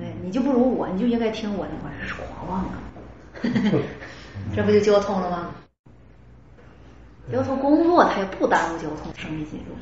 [0.00, 1.72] 哎，你就不如我，你就应该听我的。
[1.84, 2.82] 我这是狂妄啊！
[4.56, 5.54] 这不就交通了吗？
[7.32, 9.74] 交通工作他也不耽误交通，生意进入。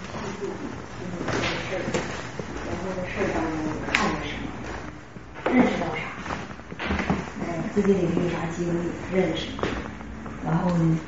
[0.00, 0.08] 记
[0.40, 0.46] 住，
[0.98, 3.52] 这个事儿，在这个事儿当中
[3.92, 4.44] 看见什么，
[5.54, 6.02] 认识到啥，
[7.46, 9.46] 哎，自己领域啥经历，认识，
[10.44, 10.98] 然后呢，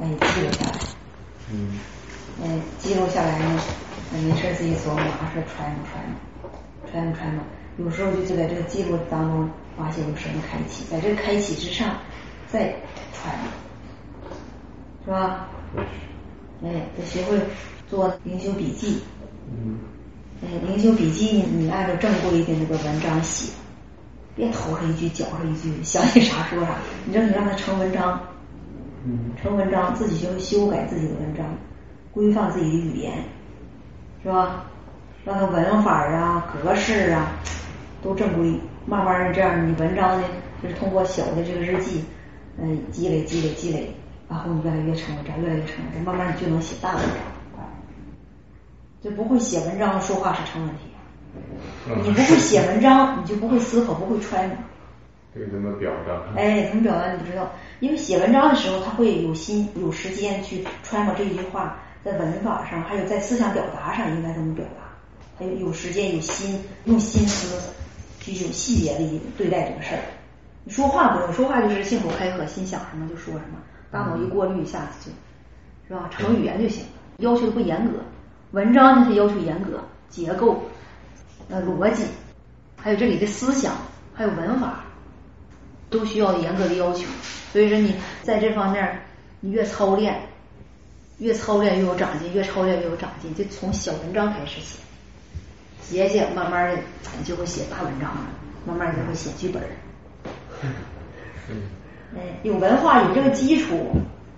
[0.00, 0.72] 哎，记录下来。
[1.52, 1.78] 嗯。
[2.42, 3.60] 哎，记录下来呢，
[4.12, 6.50] 没事自己琢磨，啥事揣摩揣摩，
[6.90, 7.42] 揣摩揣摩。
[7.78, 9.48] 有时候就就在这个记录当中
[9.78, 11.96] 发现有什么开启，在这个开启之上
[12.50, 12.74] 再
[13.12, 15.48] 揣摩，是吧？
[16.62, 17.38] 哎，得学会
[17.88, 19.02] 做灵修笔记。
[19.50, 19.78] 嗯。
[20.42, 23.52] 哎，灵修笔记你按照正规的那个文章写，
[24.34, 26.76] 别头上一句脚上一句，想起啥说啥。
[27.04, 28.20] 你这你让它成文章，
[29.04, 31.46] 嗯，成文章，自己学会修改自己的文章。
[32.12, 33.24] 规范自己的语言，
[34.22, 34.64] 是吧？
[35.24, 37.32] 让它文法啊、格式啊
[38.02, 38.58] 都正规。
[38.86, 40.28] 慢慢的这样，你文章呢，
[40.62, 42.04] 就是通过小的这个日记，
[42.58, 43.94] 嗯，积累、积累、积累，
[44.28, 47.12] 然后你越来越成文章，越来越成文章，慢慢你就能写大文章。
[49.02, 50.82] 就不会写文章，说话是成问题。
[52.02, 54.56] 你不会写文章，你就不会思考，不会揣摩。
[55.34, 56.40] 这个，怎么表达？
[56.40, 57.52] 哎，怎么表达你不知道？
[57.80, 61.78] 因为写文章的时候，他会有心、有时间去揣摩这一句话。
[62.04, 64.82] 在文法上，还有在思想表达上应该怎么表达？
[65.36, 67.60] 还有有时间有心用心思
[68.20, 70.00] 去有细节的对待这个事儿。
[70.68, 73.58] 你说话不用说话，就是信口开河，心想什么就说什么，
[73.88, 75.08] 大脑一过滤一下子
[75.88, 76.10] 就，是吧？
[76.10, 76.82] 成语言就行，
[77.18, 77.92] 要求不严格。
[78.50, 80.60] 文章呢，它要求严格，结构、
[81.48, 82.02] 呃逻辑，
[82.76, 83.74] 还有这里的思想，
[84.12, 84.82] 还有文法，
[85.88, 87.06] 都需要严格的要求。
[87.52, 87.94] 所以说你
[88.24, 89.02] 在这方面，
[89.38, 90.20] 你越操练。
[91.18, 94.78] 越操练越有长进，越操练越有长进，就从小文章开始写，
[95.80, 96.82] 写写，慢慢的
[97.16, 98.26] 你就会写大文章了，
[98.66, 99.62] 慢慢就会写剧本。
[101.48, 103.90] 嗯，有文化有这个基础，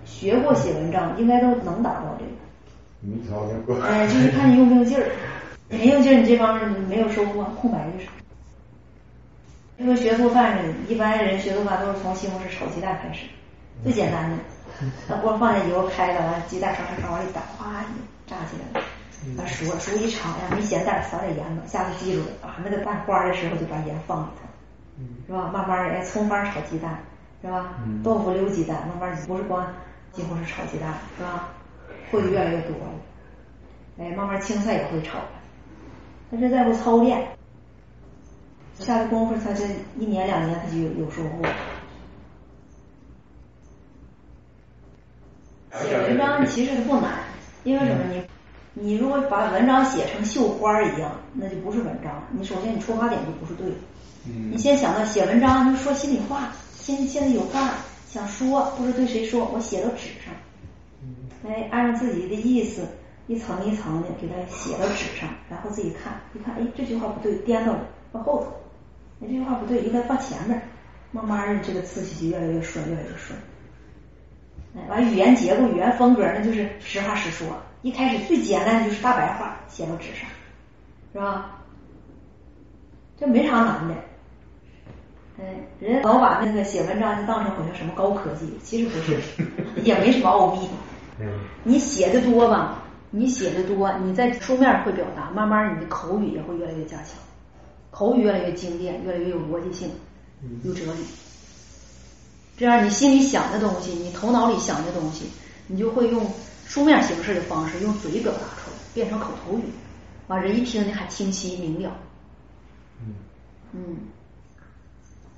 [0.05, 2.31] 学过写文章，应该都能达到这个。
[3.01, 3.79] 没操练过。
[3.81, 5.05] 哎，就是看你用不用劲儿，
[5.69, 8.07] 你没用劲儿，你这方面没有收获，空白就是。
[9.77, 13.25] 因为学做饭的，一般人学做饭都是从西红柿炒鸡蛋开始，
[13.83, 14.37] 最简单的。
[15.07, 17.83] 那锅放在油开了，完鸡蛋烧烧烧往里打，哗
[18.27, 18.85] 炸起来了。
[19.37, 21.63] 把熟熟一尝，呀没咸蛋，撒点盐吧。
[21.67, 24.48] 下次记住了啊，那个蛋花的时候就把盐放里头，
[25.27, 25.49] 是吧？
[25.53, 26.99] 慢慢的，哎，葱花炒鸡蛋，
[27.41, 27.75] 是吧？
[28.03, 29.65] 豆腐溜鸡蛋，慢慢不是光
[30.13, 31.49] 西红柿炒鸡蛋，是吧？
[32.11, 32.91] 会的越来越多了。
[33.99, 35.29] 哎，慢慢青菜也会炒了。
[36.31, 37.27] 但是再不操练，
[38.75, 39.65] 下的功夫，他这
[39.97, 41.43] 一年两年他就有有收获。
[45.83, 47.19] 写文章其实不难，
[47.63, 48.03] 因为什么？
[48.11, 48.23] 你
[48.73, 52.23] 你如果把文章写成绣花一样，那就不是文章。
[52.31, 53.75] 你首先你出发点就不是对的。
[54.23, 57.75] 你先想到写文章就说心里话，现现在有话
[58.07, 60.33] 想说，不知对谁说，我写到纸上。
[61.45, 62.87] 哎，按照自己的意思
[63.27, 68.47] 一层一层的给它写到纸上，然后自己看，一看，哎，这句话不对，颠倒了，放后头。
[69.21, 70.61] 哎，这句话不对，应该放前面。
[71.11, 73.39] 慢慢的，这个次序就越来越顺，越来越顺。
[74.75, 77.47] 哎完语言结构、语言风格，那就是实话实说。
[77.81, 80.29] 一开始最简单的就是大白话写到纸上，
[81.13, 81.55] 是吧？
[83.17, 83.95] 这没啥难的。
[85.39, 89.17] 哎，人老把那个写文章就当成好像什么高科技，其实不是，
[89.83, 90.67] 也没什么奥秘。
[91.63, 92.83] 你写的多吧？
[93.11, 97.15] 你写的多，你在书面会表达，慢慢你的口语也会越来越加强，
[97.89, 99.89] 口语越来越精炼，越来越有逻辑性，
[100.63, 100.99] 有哲理。
[102.57, 105.25] 这样，你心里想的东西，你头脑里想的东西，
[105.67, 106.29] 你就会用
[106.65, 109.63] 书面形式的方式，用嘴表达出来，变成口头语，
[110.27, 111.97] 完人一听你还清晰明了。
[113.01, 113.15] 嗯，
[113.73, 113.97] 嗯，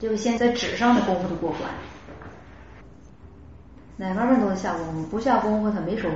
[0.01, 1.69] 就现在纸上的功夫都过关，
[3.97, 6.15] 哪方面都得下功夫，不下功夫他没收获。